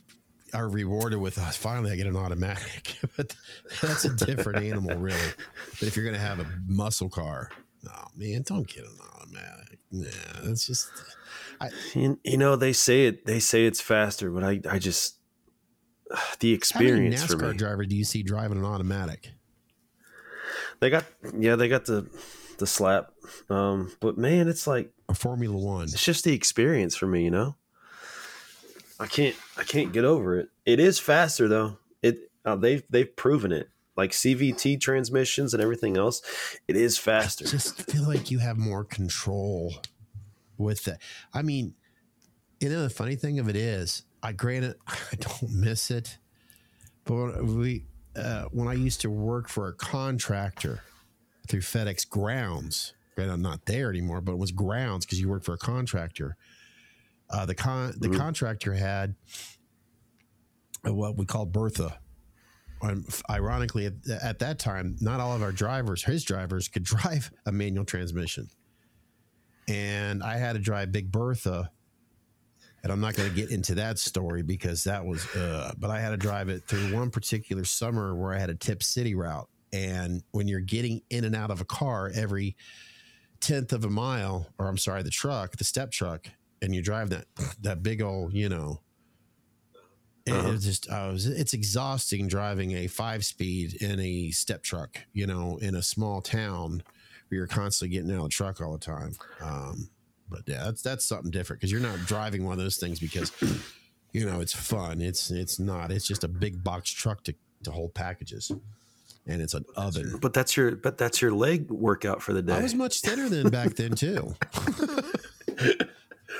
are 0.54 0.70
rewarded 0.70 1.20
with 1.20 1.38
uh, 1.38 1.50
finally 1.52 1.92
I 1.92 1.96
get 1.96 2.08
an 2.08 2.16
automatic, 2.16 2.98
but 3.18 3.36
that's 3.82 4.06
a 4.06 4.14
different 4.14 4.64
animal, 4.64 4.98
really. 4.98 5.20
But 5.80 5.88
if 5.88 5.96
you're 5.96 6.06
going 6.06 6.16
to 6.16 6.22
have 6.22 6.40
a 6.40 6.46
muscle 6.68 7.10
car, 7.10 7.50
Oh 7.90 8.06
man, 8.16 8.44
don't 8.44 8.68
get 8.68 8.86
an 8.86 8.98
automatic. 9.16 9.80
Yeah, 9.92 10.10
it's 10.44 10.66
just 10.66 10.90
You, 11.96 12.20
you 12.24 12.38
know, 12.38 12.56
they 12.56 12.74
say 12.74 13.08
it. 13.08 13.26
They 13.26 13.40
say 13.40 13.66
it's 13.66 13.82
faster, 13.82 14.32
but 14.32 14.44
I, 14.44 14.62
I 14.70 14.80
just 14.80 15.18
the 16.40 16.50
how 16.74 16.80
many 16.80 17.08
experience 17.08 17.24
for 17.26 17.36
NASCAR 17.36 17.52
me. 17.52 17.58
driver 17.58 17.86
do 17.86 17.96
you 17.96 18.06
see 18.06 18.24
driving 18.24 18.58
an 18.58 18.66
automatic? 18.66 19.32
They 20.80 20.90
got, 20.90 21.06
yeah, 21.38 21.56
they 21.56 21.68
got 21.68 21.86
the 21.86 22.10
the 22.58 22.68
slap. 22.68 23.12
Um, 23.50 23.92
but 24.00 24.18
man, 24.18 24.48
it's 24.48 24.68
like 24.68 24.92
A 25.10 25.14
Formula 25.14 25.58
One. 25.58 25.84
it's 25.84 26.04
just 26.04 26.24
the 26.24 26.34
experience 26.34 26.96
for 26.96 27.08
me. 27.08 27.24
You 27.24 27.32
know, 27.32 27.56
I 29.04 29.08
can't, 29.08 29.36
I 29.58 29.64
can't 29.64 29.92
get 29.92 30.06
over 30.06 30.40
it. 30.40 30.48
It 30.66 30.80
is 30.80 30.98
faster 30.98 31.50
though. 31.50 31.78
It 32.02 32.32
uh, 32.46 32.56
they've 32.56 32.84
they've 32.90 33.14
proven 33.16 33.52
it. 33.52 33.70
Like 33.96 34.12
CVT 34.12 34.80
transmissions 34.82 35.54
and 35.54 35.62
everything 35.62 35.98
else, 35.98 36.22
it 36.68 36.76
is 36.76 36.98
faster. 36.98 37.46
just 37.46 37.92
feel 37.92 38.08
like 38.08 38.32
you 38.32 38.40
have 38.40 38.58
more 38.58 38.84
control 38.84 39.76
with 40.58 40.88
it. 40.88 40.98
I 41.32 41.44
mean, 41.44 41.76
you 42.60 42.70
know, 42.70 42.82
the 42.82 42.90
funny 42.90 43.16
thing 43.16 43.38
of 43.38 43.50
it 43.50 43.56
is, 43.56 44.04
I 44.24 44.32
granted 44.32 44.76
I 44.88 45.16
don't 45.20 45.52
miss 45.52 45.92
it, 45.92 46.18
but 47.04 47.14
when 47.14 47.60
we 47.60 47.86
uh, 48.16 48.46
when 48.52 48.70
I 48.70 48.74
used 48.74 49.02
to 49.02 49.10
work 49.10 49.50
for 49.50 49.68
a 49.68 49.74
contractor 49.74 50.82
through 51.50 51.62
FedEx 51.62 52.10
Grounds, 52.10 52.94
granted 53.16 53.34
I'm 53.34 53.42
not 53.42 53.66
there 53.66 53.90
anymore, 53.90 54.22
but 54.22 54.32
it 54.32 54.40
was 54.40 54.52
Grounds 54.52 55.06
because 55.06 55.20
you 55.20 55.28
work 55.28 55.44
for 55.44 55.54
a 55.54 55.58
contractor. 55.58 56.38
Uh, 57.34 57.46
the 57.46 57.56
con 57.56 57.94
the 57.98 58.08
Mhm. 58.10 58.18
contractor 58.18 58.74
had 58.74 59.16
what 60.84 61.18
we 61.18 61.26
call 61.26 61.46
Bertha. 61.46 62.00
Um, 62.82 63.06
ironically, 63.30 63.86
at, 63.86 63.94
at 64.22 64.40
that 64.40 64.60
time, 64.60 64.98
not 65.00 65.20
all 65.22 65.34
of 65.34 65.42
our 65.42 65.54
drivers, 65.54 66.04
his 66.04 66.24
drivers, 66.24 66.68
could 66.68 66.84
drive 66.94 67.32
a 67.46 67.52
manual 67.52 67.86
transmission, 67.86 68.50
and 69.68 70.22
I 70.22 70.38
had 70.38 70.54
to 70.54 70.60
drive 70.60 70.92
Big 70.92 71.12
Bertha. 71.12 71.72
And 72.84 72.92
I'm 72.92 73.00
not 73.00 73.16
going 73.16 73.30
to 73.30 73.36
get 73.36 73.50
into 73.50 73.76
that 73.76 73.98
story 73.98 74.42
because 74.44 74.84
that 74.84 75.06
was, 75.06 75.26
uh, 75.38 75.74
but 75.78 75.90
I 75.90 76.02
had 76.02 76.10
to 76.10 76.18
drive 76.18 76.50
it 76.50 76.68
through 76.68 76.94
one 76.94 77.10
particular 77.10 77.64
summer 77.64 78.14
where 78.14 78.34
I 78.34 78.38
had 78.40 78.50
a 78.50 78.56
Tipp 78.56 78.84
City 78.84 79.16
route. 79.16 79.48
And 79.72 80.22
when 80.32 80.50
you're 80.50 80.60
getting 80.60 81.02
in 81.10 81.24
and 81.24 81.34
out 81.34 81.50
of 81.50 81.62
a 81.62 81.66
car 81.66 82.12
every 82.14 82.58
tenth 83.40 83.72
of 83.72 83.86
a 83.86 83.90
mile, 83.90 84.50
or 84.60 84.68
I'm 84.68 84.78
sorry, 84.78 85.02
the 85.02 85.10
truck, 85.10 85.56
the 85.56 85.64
step 85.64 85.92
truck, 85.92 86.28
and 86.64 86.74
you 86.74 86.82
drive 86.82 87.12
that 87.12 87.26
that 87.62 87.84
big 87.84 88.02
old, 88.02 88.34
you 88.34 88.50
know, 88.50 88.80
Uh-huh. 90.28 90.52
it's 90.54 90.64
just 90.66 90.90
I 90.90 91.10
was 91.10 91.28
it's 91.28 91.54
exhausting 91.54 92.28
driving 92.28 92.72
a 92.72 92.88
five 92.88 93.24
speed 93.26 93.76
in 93.82 94.00
a 94.00 94.32
step 94.32 94.64
truck, 94.64 95.00
you 95.14 95.28
know, 95.28 95.58
in 95.58 95.76
a 95.76 95.84
small 95.84 96.22
town 96.22 96.82
where 97.28 97.38
you're 97.40 97.48
constantly 97.48 97.94
getting 97.96 98.10
out 98.12 98.18
of 98.20 98.24
the 98.24 98.30
truck 98.30 98.62
all 98.62 98.72
the 98.72 98.80
time. 98.80 99.14
Um, 99.42 99.90
but 100.30 100.42
yeah, 100.48 100.64
that's 100.64 100.82
that's 100.82 101.06
something 101.06 101.30
different 101.30 101.60
because 101.60 101.72
you're 101.72 101.82
not 101.82 102.00
driving 102.06 102.46
one 102.46 102.54
of 102.54 102.60
those 102.64 102.78
things 102.78 103.00
because 103.00 103.32
you 104.14 104.26
know 104.26 104.40
it's 104.40 104.54
fun. 104.54 105.02
It's 105.02 105.30
it's 105.30 105.60
not. 105.60 105.92
It's 105.92 106.08
just 106.08 106.24
a 106.24 106.28
big 106.30 106.64
box 106.64 106.90
truck 106.90 107.24
to 107.26 107.36
to 107.64 107.72
hold 107.72 107.94
packages, 107.94 108.52
and 109.28 109.42
it's 109.42 109.54
an 109.54 109.66
oven. 109.76 110.18
But 110.22 110.34
that's 110.34 110.56
your, 110.58 110.72
but 110.76 110.98
that's 110.98 111.22
your 111.22 111.32
leg 111.34 111.70
workout 111.72 112.22
for 112.22 112.34
the 112.34 112.42
day. 112.42 112.54
I 112.56 112.62
was 112.62 112.74
much 112.76 113.02
thinner 113.02 113.28
than 113.30 113.50
back 113.50 113.76
then 113.76 113.92
too. 113.96 114.36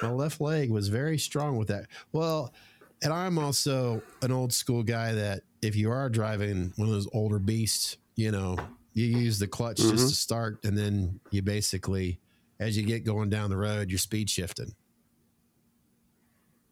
My 0.02 0.10
left 0.10 0.42
leg 0.42 0.70
was 0.70 0.90
very 0.90 1.18
strong 1.18 1.58
with 1.58 1.70
that. 1.70 1.88
Well, 2.12 2.54
and 3.02 3.14
I'm 3.14 3.38
also 3.38 4.02
an 4.22 4.32
old 4.32 4.54
school 4.54 4.84
guy 4.84 5.14
that 5.14 5.44
if 5.62 5.76
you 5.76 5.92
are 5.92 6.10
driving 6.10 6.74
one 6.76 6.88
of 6.88 6.94
those 6.94 7.08
older 7.14 7.40
beasts, 7.40 7.98
you 8.16 8.32
know, 8.32 8.70
you 8.94 9.06
use 9.06 9.40
the 9.40 9.48
clutch 9.48 9.78
just 9.78 9.94
Mhm. 9.94 10.10
to 10.10 10.16
start, 10.16 10.60
and 10.64 10.78
then 10.78 11.20
you 11.32 11.42
basically, 11.42 12.20
as 12.60 12.78
you 12.78 12.84
get 12.84 13.04
going 13.04 13.30
down 13.30 13.50
the 13.50 13.58
road, 13.58 13.90
you're 13.90 13.98
speed 13.98 14.30
shifting. 14.30 14.76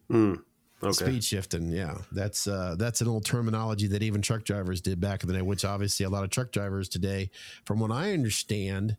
Mm, 0.10 0.44
okay. 0.84 0.92
Speed 0.92 1.24
shifting, 1.24 1.72
yeah, 1.72 1.98
that's 2.12 2.48
uh, 2.48 2.76
that's 2.78 3.02
an 3.02 3.08
old 3.08 3.26
terminology 3.26 3.88
that 3.88 4.04
even 4.04 4.22
truck 4.22 4.44
drivers 4.44 4.82
did 4.82 5.00
back 5.00 5.24
in 5.24 5.28
the 5.28 5.34
day. 5.34 5.42
Which 5.42 5.64
obviously 5.66 6.06
a 6.06 6.10
lot 6.10 6.24
of 6.24 6.30
truck 6.30 6.52
drivers 6.52 6.90
today, 6.90 7.32
from 7.66 7.80
what 7.80 7.92
I 7.92 8.12
understand, 8.14 8.98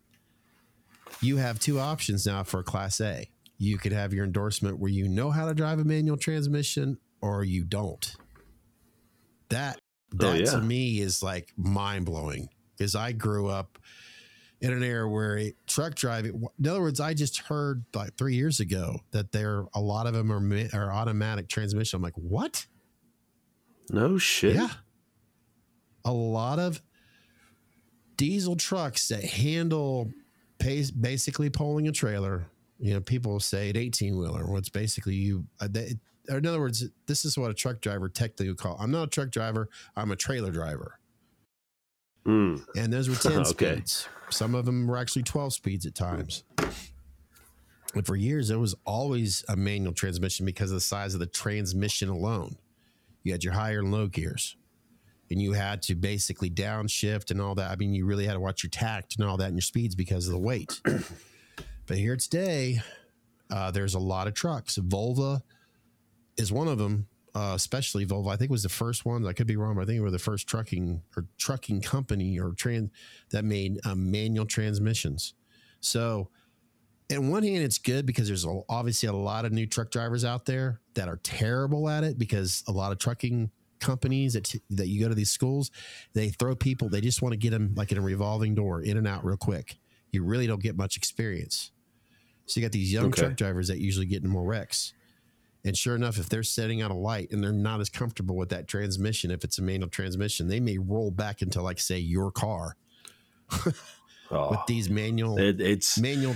you 1.21 1.37
have 1.37 1.59
two 1.59 1.79
options 1.79 2.25
now 2.25 2.43
for 2.43 2.63
Class 2.63 2.99
A. 2.99 3.29
You 3.63 3.77
could 3.77 3.93
have 3.93 4.13
your 4.13 4.25
endorsement 4.25 4.77
where 4.77 4.91
you 4.91 5.07
know 5.07 5.31
how 5.31 5.47
to 5.47 5.53
drive 5.53 5.79
a 5.79 5.85
manual 5.85 6.17
transmission, 6.17 6.97
or 7.21 7.45
you 7.45 7.63
don't. 7.63 8.15
That 9.49 9.77
oh, 10.13 10.17
that 10.17 10.27
Oh, 10.27 10.33
yeah. 10.33 10.45
to 10.51 10.61
me 10.61 10.99
is 10.99 11.23
like 11.23 11.53
mind 11.55 12.05
blowing 12.05 12.49
because 12.77 12.93
I 12.93 13.13
grew 13.13 13.47
up 13.47 13.79
in 14.59 14.73
an 14.73 14.83
era 14.83 15.09
where 15.09 15.37
it, 15.37 15.55
truck 15.65 15.95
driving. 15.95 16.43
In 16.59 16.67
other 16.67 16.81
words, 16.81 16.99
I 16.99 17.13
just 17.13 17.37
heard 17.37 17.85
like 17.93 18.17
three 18.17 18.35
years 18.35 18.59
ago 18.59 18.99
that 19.11 19.31
there 19.31 19.65
a 19.73 19.79
lot 19.79 20.07
of 20.07 20.13
them 20.13 20.29
are 20.29 20.69
are 20.73 20.91
automatic 20.91 21.47
transmission. 21.47 21.97
I'm 21.97 22.03
like, 22.03 22.17
what? 22.17 22.65
No 23.89 24.17
shit. 24.17 24.55
Yeah, 24.55 24.69
a 26.03 26.11
lot 26.11 26.59
of 26.59 26.81
diesel 28.17 28.57
trucks 28.57 29.07
that 29.07 29.23
handle 29.23 30.11
pace, 30.59 30.91
basically 30.91 31.49
pulling 31.49 31.87
a 31.87 31.91
trailer. 31.93 32.47
You 32.79 32.95
know, 32.95 33.01
people 33.01 33.39
say 33.39 33.69
an 33.69 33.77
18 33.77 34.17
wheeler. 34.17 34.45
What's 34.45 34.69
basically 34.69 35.15
you. 35.15 35.45
Uh, 35.59 35.67
they, 35.69 35.93
in 36.29 36.45
other 36.45 36.59
words, 36.59 36.85
this 37.05 37.25
is 37.25 37.37
what 37.37 37.51
a 37.51 37.53
truck 37.53 37.81
driver 37.81 38.09
technically 38.09 38.47
would 38.49 38.57
call. 38.57 38.77
I'm 38.79 38.91
not 38.91 39.03
a 39.03 39.07
truck 39.07 39.29
driver. 39.29 39.69
I'm 39.95 40.11
a 40.11 40.15
trailer 40.15 40.51
driver. 40.51 40.99
Mm, 42.25 42.65
and 42.75 42.91
those 42.93 43.09
were 43.09 43.15
10 43.31 43.39
Okay. 43.39 43.73
speeds. 43.75 44.07
Some 44.29 44.55
of 44.55 44.65
them 44.65 44.87
were 44.87 44.97
actually 44.97 45.23
12 45.23 45.53
speeds 45.53 45.85
at 45.85 45.95
times. 45.95 46.43
And 47.95 48.05
for 48.05 48.15
years, 48.15 48.47
there 48.47 48.57
was 48.59 48.73
always 48.85 49.43
a 49.49 49.55
manual 49.55 49.93
transmission 49.93 50.45
because 50.45 50.71
of 50.71 50.75
the 50.75 50.81
size 50.81 51.13
of 51.13 51.19
the 51.19 51.27
transmission 51.27 52.09
alone. 52.09 52.55
You 53.23 53.31
had 53.33 53.43
your 53.43 53.53
higher 53.53 53.79
and 53.79 53.91
low 53.91 54.07
gears, 54.07 54.55
and 55.29 55.39
you 55.41 55.51
had 55.53 55.81
to 55.83 55.95
basically 55.95 56.49
downshift 56.49 57.29
and 57.29 57.39
all 57.39 57.53
that. 57.55 57.69
I 57.69 57.75
mean, 57.75 57.93
you 57.93 58.05
really 58.05 58.25
had 58.25 58.33
to 58.33 58.39
watch 58.39 58.63
your 58.63 58.71
tach 58.71 59.11
and 59.17 59.27
all 59.27 59.37
that 59.37 59.47
and 59.47 59.55
your 59.55 59.61
speeds 59.61 59.93
because 59.93 60.25
of 60.27 60.33
the 60.33 60.39
weight. 60.39 60.81
But 61.85 61.97
here 61.97 62.15
today, 62.15 62.81
uh, 63.51 63.71
there's 63.71 63.95
a 63.95 63.99
lot 63.99 64.27
of 64.27 64.33
trucks. 64.33 64.77
Volvo 64.77 65.41
is 66.37 66.51
one 66.51 66.67
of 66.67 66.77
them 66.77 67.07
uh, 67.35 67.53
especially 67.55 68.05
Volvo. 68.05 68.31
I 68.31 68.35
think 68.35 68.51
was 68.51 68.63
the 68.63 68.69
first 68.69 69.05
one. 69.05 69.25
I 69.25 69.33
could 69.33 69.47
be 69.47 69.55
wrong, 69.55 69.75
but 69.75 69.81
I 69.81 69.85
think 69.85 69.97
we 69.97 70.01
were 70.01 70.11
the 70.11 70.19
first 70.19 70.47
trucking 70.47 71.01
or 71.17 71.25
trucking 71.37 71.81
company 71.81 72.39
or 72.39 72.51
trans 72.51 72.91
that 73.31 73.43
made 73.43 73.79
um, 73.85 74.11
manual 74.11 74.45
transmissions. 74.45 75.33
So, 75.79 76.29
in 77.09 77.29
one 77.29 77.43
hand, 77.43 77.63
it's 77.63 77.79
good 77.79 78.05
because 78.05 78.27
there's 78.27 78.45
a, 78.45 78.61
obviously 78.69 79.09
a 79.09 79.13
lot 79.13 79.45
of 79.45 79.51
new 79.51 79.67
truck 79.67 79.91
drivers 79.91 80.23
out 80.23 80.45
there 80.45 80.79
that 80.93 81.07
are 81.07 81.19
terrible 81.23 81.89
at 81.89 82.03
it 82.03 82.17
because 82.17 82.63
a 82.67 82.71
lot 82.71 82.91
of 82.91 82.99
trucking 82.99 83.51
companies 83.79 84.33
that 84.33 84.55
that 84.69 84.87
you 84.87 85.01
go 85.01 85.09
to 85.09 85.15
these 85.15 85.31
schools, 85.31 85.71
they 86.13 86.29
throw 86.29 86.55
people. 86.55 86.87
They 86.87 87.01
just 87.01 87.21
want 87.21 87.33
to 87.33 87.37
get 87.37 87.49
them 87.49 87.73
like 87.75 87.91
in 87.91 87.97
a 87.97 88.01
revolving 88.01 88.55
door, 88.55 88.81
in 88.81 88.97
and 88.97 89.07
out 89.07 89.25
real 89.25 89.37
quick. 89.37 89.79
You 90.11 90.23
really 90.23 90.45
don't 90.45 90.61
get 90.61 90.77
much 90.77 90.95
experience. 90.97 91.71
So 92.45 92.59
you 92.59 92.65
got 92.65 92.71
these 92.71 92.91
young 92.91 93.05
Okay. 93.05 93.21
truck 93.21 93.35
drivers 93.35 93.67
that 93.69 93.79
usually 93.79 94.05
get 94.05 94.23
in 94.23 94.29
more 94.29 94.43
wrecks. 94.45 94.93
And 95.65 95.77
sure 95.77 95.95
enough, 95.95 96.17
if 96.19 96.27
they're 96.27 96.43
setting 96.43 96.81
out 96.81 96.91
a 96.91 96.95
light 96.95 97.31
and 97.31 97.41
they're 97.41 97.53
not 97.53 97.79
as 97.79 97.89
comfortable 97.89 98.35
with 98.35 98.49
that 98.49 98.67
transmission, 98.67 99.31
if 99.31 99.45
it's 99.45 99.57
a 99.59 99.61
manual 99.61 99.89
transmission, 99.89 100.49
they 100.49 100.59
may 100.59 100.77
roll 100.77 101.09
back 101.09 101.41
into 101.41 101.61
like 101.61 101.79
say 101.79 101.97
your 101.99 102.31
car 102.31 102.75
oh, 104.31 104.49
with 104.51 104.59
these 104.67 104.89
manual 104.89 105.37
it, 105.37 105.61
it's 105.61 105.97
manual. 105.97 106.35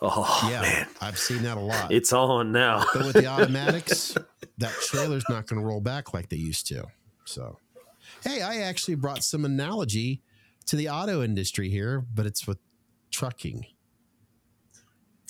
oh 0.00 0.48
yeah, 0.50 0.60
man, 0.62 0.86
I've 1.00 1.18
seen 1.18 1.42
that 1.42 1.56
a 1.56 1.60
lot. 1.60 1.90
it's 1.92 2.12
on 2.12 2.52
now. 2.52 2.84
but 2.94 3.04
with 3.04 3.14
the 3.16 3.26
automatics, 3.34 4.16
that 4.58 4.72
trailer's 4.82 5.24
not 5.28 5.46
going 5.46 5.60
to 5.60 5.66
roll 5.66 5.80
back 5.80 6.14
like 6.14 6.28
they 6.28 6.36
used 6.36 6.66
to. 6.68 6.84
So, 7.24 7.58
hey, 8.22 8.42
I 8.42 8.58
actually 8.58 8.94
brought 8.94 9.24
some 9.24 9.44
analogy 9.44 10.22
to 10.66 10.76
the 10.76 10.88
auto 10.88 11.22
industry 11.22 11.68
here, 11.68 12.04
but 12.14 12.26
it's 12.26 12.46
with 12.46 12.58
trucking. 13.10 13.66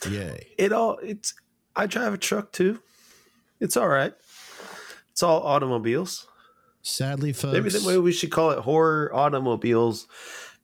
Yay. 0.08 0.46
it 0.58 0.72
all 0.72 0.98
it's. 1.02 1.34
I 1.74 1.86
drive 1.86 2.14
a 2.14 2.18
truck 2.18 2.52
too. 2.52 2.80
It's 3.60 3.76
all 3.76 3.88
right. 3.88 4.12
It's 5.10 5.22
all 5.22 5.42
automobiles. 5.42 6.26
Sadly, 6.82 7.32
folks. 7.32 7.52
Maybe 7.52 7.70
that 7.70 7.82
way 7.82 7.98
we 7.98 8.12
should 8.12 8.30
call 8.30 8.50
it 8.50 8.60
horror 8.60 9.10
automobiles, 9.14 10.06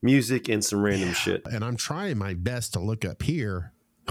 music, 0.01 0.49
and 0.49 0.65
some 0.65 0.83
random 0.83 1.09
Yeah, 1.09 1.15
shit. 1.15 1.43
And 1.47 1.65
I'm 1.65 1.77
trying 1.77 2.19
my 2.19 2.35
best 2.35 2.73
to 2.75 2.81
look 2.81 3.05
up 3.05 3.23
here, 3.23 3.73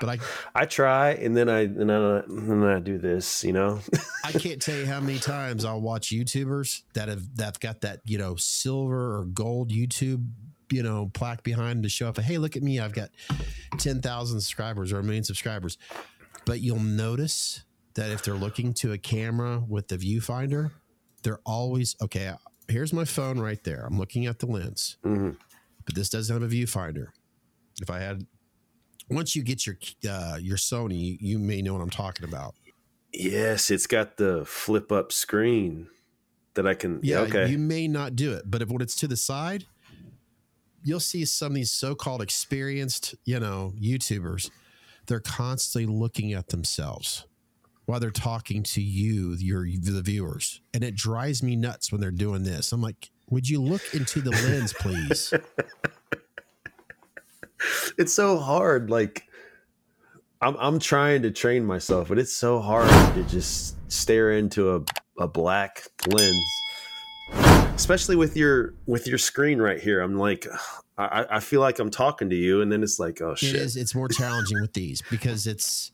but 0.00 0.08
I 0.08 0.18
I 0.54 0.64
try, 0.64 1.10
and 1.10 1.36
then 1.36 1.48
I 1.48 1.60
and 1.60 1.90
then 1.90 1.90
I, 1.90 2.18
and 2.20 2.64
I 2.64 2.80
do 2.80 2.98
this. 2.98 3.44
You 3.44 3.52
know, 3.52 3.80
I 4.24 4.32
can't 4.32 4.60
tell 4.62 4.76
you 4.76 4.86
how 4.86 5.00
many 5.00 5.18
times 5.18 5.64
I'll 5.64 5.80
watch 5.80 6.10
YouTubers 6.10 6.82
that 6.94 7.08
have 7.08 7.36
that 7.36 7.44
have 7.44 7.60
got 7.60 7.82
that 7.82 8.00
you 8.04 8.18
know 8.18 8.36
silver 8.36 9.18
or 9.18 9.24
gold 9.24 9.70
YouTube 9.70 10.26
you 10.70 10.82
know 10.82 11.10
plaque 11.14 11.42
behind 11.42 11.82
to 11.82 11.88
show 11.88 12.08
up. 12.08 12.18
Hey, 12.18 12.38
look 12.38 12.56
at 12.56 12.62
me! 12.62 12.80
I've 12.80 12.92
got 12.92 13.10
ten 13.78 14.00
thousand 14.00 14.40
subscribers 14.40 14.92
or 14.92 14.98
a 14.98 15.02
million 15.02 15.24
subscribers. 15.24 15.78
But 16.44 16.60
you'll 16.60 16.80
notice 16.80 17.62
that 17.94 18.10
if 18.10 18.22
they're 18.22 18.34
looking 18.34 18.72
to 18.74 18.92
a 18.92 18.98
camera 18.98 19.62
with 19.68 19.88
the 19.88 19.96
viewfinder, 19.98 20.70
they're 21.22 21.40
always 21.44 21.96
okay. 22.00 22.32
Here's 22.68 22.92
my 22.92 23.04
phone 23.04 23.38
right 23.40 23.62
there. 23.64 23.84
I'm 23.86 23.98
looking 23.98 24.26
at 24.26 24.38
the 24.38 24.46
lens, 24.46 24.96
Mhm. 25.04 25.36
but 25.84 25.94
this 25.94 26.08
doesn't 26.10 26.32
have 26.42 26.50
a 26.50 26.54
viewfinder. 26.54 27.08
If 27.80 27.90
I 27.90 27.98
had, 28.00 28.26
once 29.10 29.34
you 29.36 29.42
get 29.42 29.66
your 29.66 29.76
uh, 30.08 30.38
your 30.40 30.56
Sony, 30.56 31.18
you 31.20 31.38
may 31.38 31.60
know 31.62 31.72
what 31.74 31.82
I'm 31.82 31.90
talking 31.90 32.28
about. 32.28 32.54
Yes, 33.12 33.70
it's 33.70 33.86
got 33.86 34.16
the 34.18 34.44
flip 34.46 34.92
up 34.92 35.12
screen 35.12 35.88
that 36.54 36.66
I 36.66 36.74
can. 36.74 37.00
Yeah, 37.02 37.20
okay. 37.20 37.48
you 37.50 37.58
may 37.58 37.88
not 37.88 38.16
do 38.16 38.32
it, 38.32 38.44
but 38.50 38.60
if 38.62 38.68
when 38.68 38.82
it's 38.82 38.96
to 38.96 39.08
the 39.08 39.16
side, 39.16 39.64
you'll 40.88 41.00
see 41.00 41.24
some 41.24 41.48
of 41.48 41.54
these 41.54 41.70
so-called 41.70 42.22
experienced, 42.22 43.14
you 43.24 43.38
know, 43.38 43.74
YouTubers. 43.78 44.50
They're 45.06 45.20
constantly 45.20 45.92
looking 45.92 46.32
at 46.32 46.48
themselves 46.48 47.26
while 47.86 48.00
they're 48.00 48.10
talking 48.10 48.62
to 48.62 48.82
you, 48.82 49.34
your 49.38 49.64
the 49.64 50.02
viewers, 50.02 50.60
and 50.74 50.84
it 50.84 50.94
drives 50.94 51.42
me 51.42 51.56
nuts 51.56 51.90
when 51.90 52.00
they're 52.00 52.10
doing 52.10 52.42
this. 52.42 52.72
I'm 52.72 52.82
like, 52.82 53.10
would 53.30 53.48
you 53.48 53.62
look 53.62 53.82
into 53.94 54.20
the 54.20 54.30
lens, 54.30 54.74
please? 54.74 55.32
it's 57.98 58.12
so 58.12 58.38
hard. 58.38 58.90
Like, 58.90 59.26
I'm 60.42 60.56
I'm 60.58 60.78
trying 60.78 61.22
to 61.22 61.30
train 61.30 61.64
myself, 61.64 62.08
but 62.08 62.18
it's 62.18 62.34
so 62.34 62.60
hard 62.60 62.90
to 63.14 63.24
just 63.24 63.76
stare 63.90 64.32
into 64.32 64.76
a, 64.76 65.22
a 65.22 65.26
black 65.26 65.82
lens, 66.06 66.44
especially 67.78 68.16
with 68.16 68.36
your 68.36 68.74
with 68.86 69.06
your 69.06 69.18
screen 69.18 69.60
right 69.60 69.80
here. 69.80 70.00
I'm 70.00 70.18
like, 70.18 70.46
I, 70.98 71.24
I 71.30 71.40
feel 71.40 71.60
like 71.60 71.78
I'm 71.78 71.90
talking 71.90 72.28
to 72.30 72.36
you, 72.36 72.60
and 72.60 72.70
then 72.72 72.82
it's 72.82 72.98
like, 72.98 73.22
oh 73.22 73.36
shit. 73.36 73.54
It 73.54 73.62
is. 73.62 73.76
It's 73.76 73.94
more 73.94 74.08
challenging 74.08 74.60
with 74.60 74.72
these 74.72 75.00
because 75.10 75.46
it's 75.46 75.92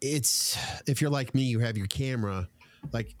it's 0.00 0.58
if 0.86 1.00
you're 1.00 1.10
like 1.10 1.34
me, 1.34 1.42
you 1.42 1.60
have 1.60 1.78
your 1.78 1.86
camera 1.86 2.48
like 2.92 3.14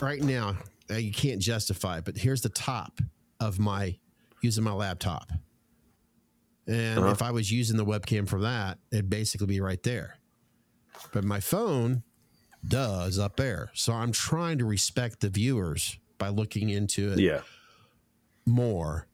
right 0.00 0.22
now. 0.22 0.56
uh, 0.90 0.94
You 0.94 1.12
can't 1.12 1.40
justify 1.40 1.98
it, 1.98 2.04
but 2.04 2.16
here's 2.16 2.42
the 2.42 2.48
top 2.48 3.00
of 3.40 3.58
my 3.58 3.98
using 4.40 4.62
my 4.64 4.72
laptop. 4.72 5.30
And 6.66 7.00
Uh-huh. 7.00 7.10
if 7.10 7.20
I 7.22 7.30
was 7.32 7.50
using 7.50 7.76
the 7.76 7.84
webcam 7.84 8.28
for 8.28 8.40
that, 8.42 8.78
it'd 8.92 9.10
basically 9.10 9.48
be 9.48 9.60
right 9.60 9.82
there. 9.82 10.18
But 11.12 11.24
my 11.24 11.40
phone, 11.40 12.04
does 12.66 13.18
up 13.18 13.36
there. 13.36 13.70
So 13.74 13.92
I'm 13.92 14.12
trying 14.12 14.56
to 14.58 14.64
respect 14.64 15.20
the 15.20 15.28
viewers 15.28 15.98
by 16.18 16.28
looking 16.28 16.70
into 16.70 17.12
it 17.12 17.18
yeah. 17.18 17.40
more. 18.46 19.06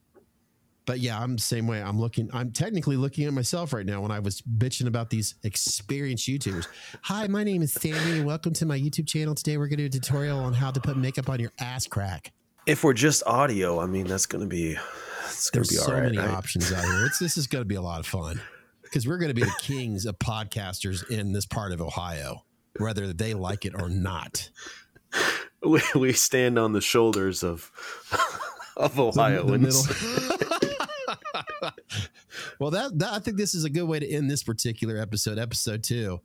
But 0.87 0.99
yeah, 0.99 1.21
I'm 1.21 1.37
the 1.37 1.43
same 1.43 1.67
way. 1.67 1.81
I'm 1.81 2.01
looking, 2.01 2.31
I'm 2.33 2.51
technically 2.51 2.97
looking 2.97 3.25
at 3.25 3.33
myself 3.33 3.73
right 3.73 3.87
now 3.87 4.01
when 4.01 4.11
I 4.11 4.19
was 4.19 4.41
bitching 4.43 4.87
about 4.87 5.11
these 5.11 5.37
experienced 5.45 6.27
YouTubers. 6.27 6.67
Hi, 7.03 7.29
my 7.29 7.45
name 7.45 7.63
is 7.63 7.73
Sandy, 7.73 8.19
and 8.19 8.27
welcome 8.27 8.53
to 8.55 8.67
my 8.67 8.79
YouTube 8.79 9.07
channel. 9.07 9.35
Today 9.35 9.57
we're 9.57 9.69
going 9.69 9.79
to 9.79 9.89
do 9.89 9.99
a 9.99 10.01
tutorial 10.01 10.41
on 10.41 10.53
how 10.53 10.71
to 10.71 10.81
put 10.81 10.97
makeup 10.97 11.29
on 11.29 11.39
your 11.39 11.53
ass 11.61 11.87
crack. 11.87 12.33
If 12.67 12.83
we're 12.83 12.95
just 12.95 13.23
audio, 13.25 13.81
I 13.81 13.87
mean, 13.87 14.07
that's 14.07 14.27
gonna 14.27 14.47
be 14.47 14.77
it's 15.25 15.51
gonna 15.51 15.65
There's 15.65 15.69
be 15.69 15.77
so 15.77 15.93
right. 15.93 16.03
many 16.03 16.19
right? 16.19 16.29
options 16.29 16.73
out 16.73 16.85
here. 16.85 17.07
It's, 17.07 17.19
this 17.19 17.37
is 17.37 17.47
going 17.47 17.63
to 17.63 17.69
be 17.69 17.77
a 17.77 17.83
lot 17.83 18.01
of 18.01 18.07
fun 18.07 18.41
because 18.83 19.07
we're 19.07 19.19
going 19.19 19.31
to 19.31 19.35
be 19.35 19.43
the 19.43 19.57
kings 19.61 20.07
of 20.07 20.19
podcasters 20.19 21.09
in 21.09 21.33
this 21.33 21.47
part 21.47 21.73
of 21.73 21.81
Ohio, 21.81 22.45
whether 22.79 23.13
they 23.13 23.35
like 23.35 23.65
it 23.65 23.75
or 23.81 23.89
not. 23.89 24.51
We, 25.63 25.83
we 25.95 26.13
stand 26.13 26.59
on 26.59 26.73
the 26.73 26.81
shoulders 26.81 27.43
of 27.43 27.71
of 28.77 28.99
Ohioans. 28.99 29.87
well, 32.59 32.71
that, 32.71 32.99
that 32.99 33.13
I 33.13 33.19
think 33.19 33.37
this 33.37 33.55
is 33.55 33.65
a 33.65 33.71
good 33.71 33.85
way 33.85 33.99
to 33.99 34.09
end 34.09 34.31
this 34.31 34.43
particular 34.43 34.97
episode, 34.99 35.39
episode 35.39 35.83
two. 35.83 36.21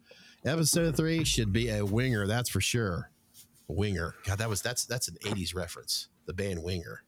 Episode 0.45 0.95
three 0.95 1.23
should 1.23 1.51
be 1.51 1.69
a 1.69 1.83
winger, 1.83 2.27
that's 2.27 2.49
for 2.49 2.61
sure. 2.61 3.09
Winger. 3.67 4.13
God, 4.25 4.38
that 4.38 4.47
was 4.47 4.61
that's 4.61 4.86
that's 4.86 5.07
an 5.07 5.15
80s 5.23 5.55
reference. 5.55 6.09
The 6.27 6.33
band 6.33 6.61
Winger. 6.63 7.05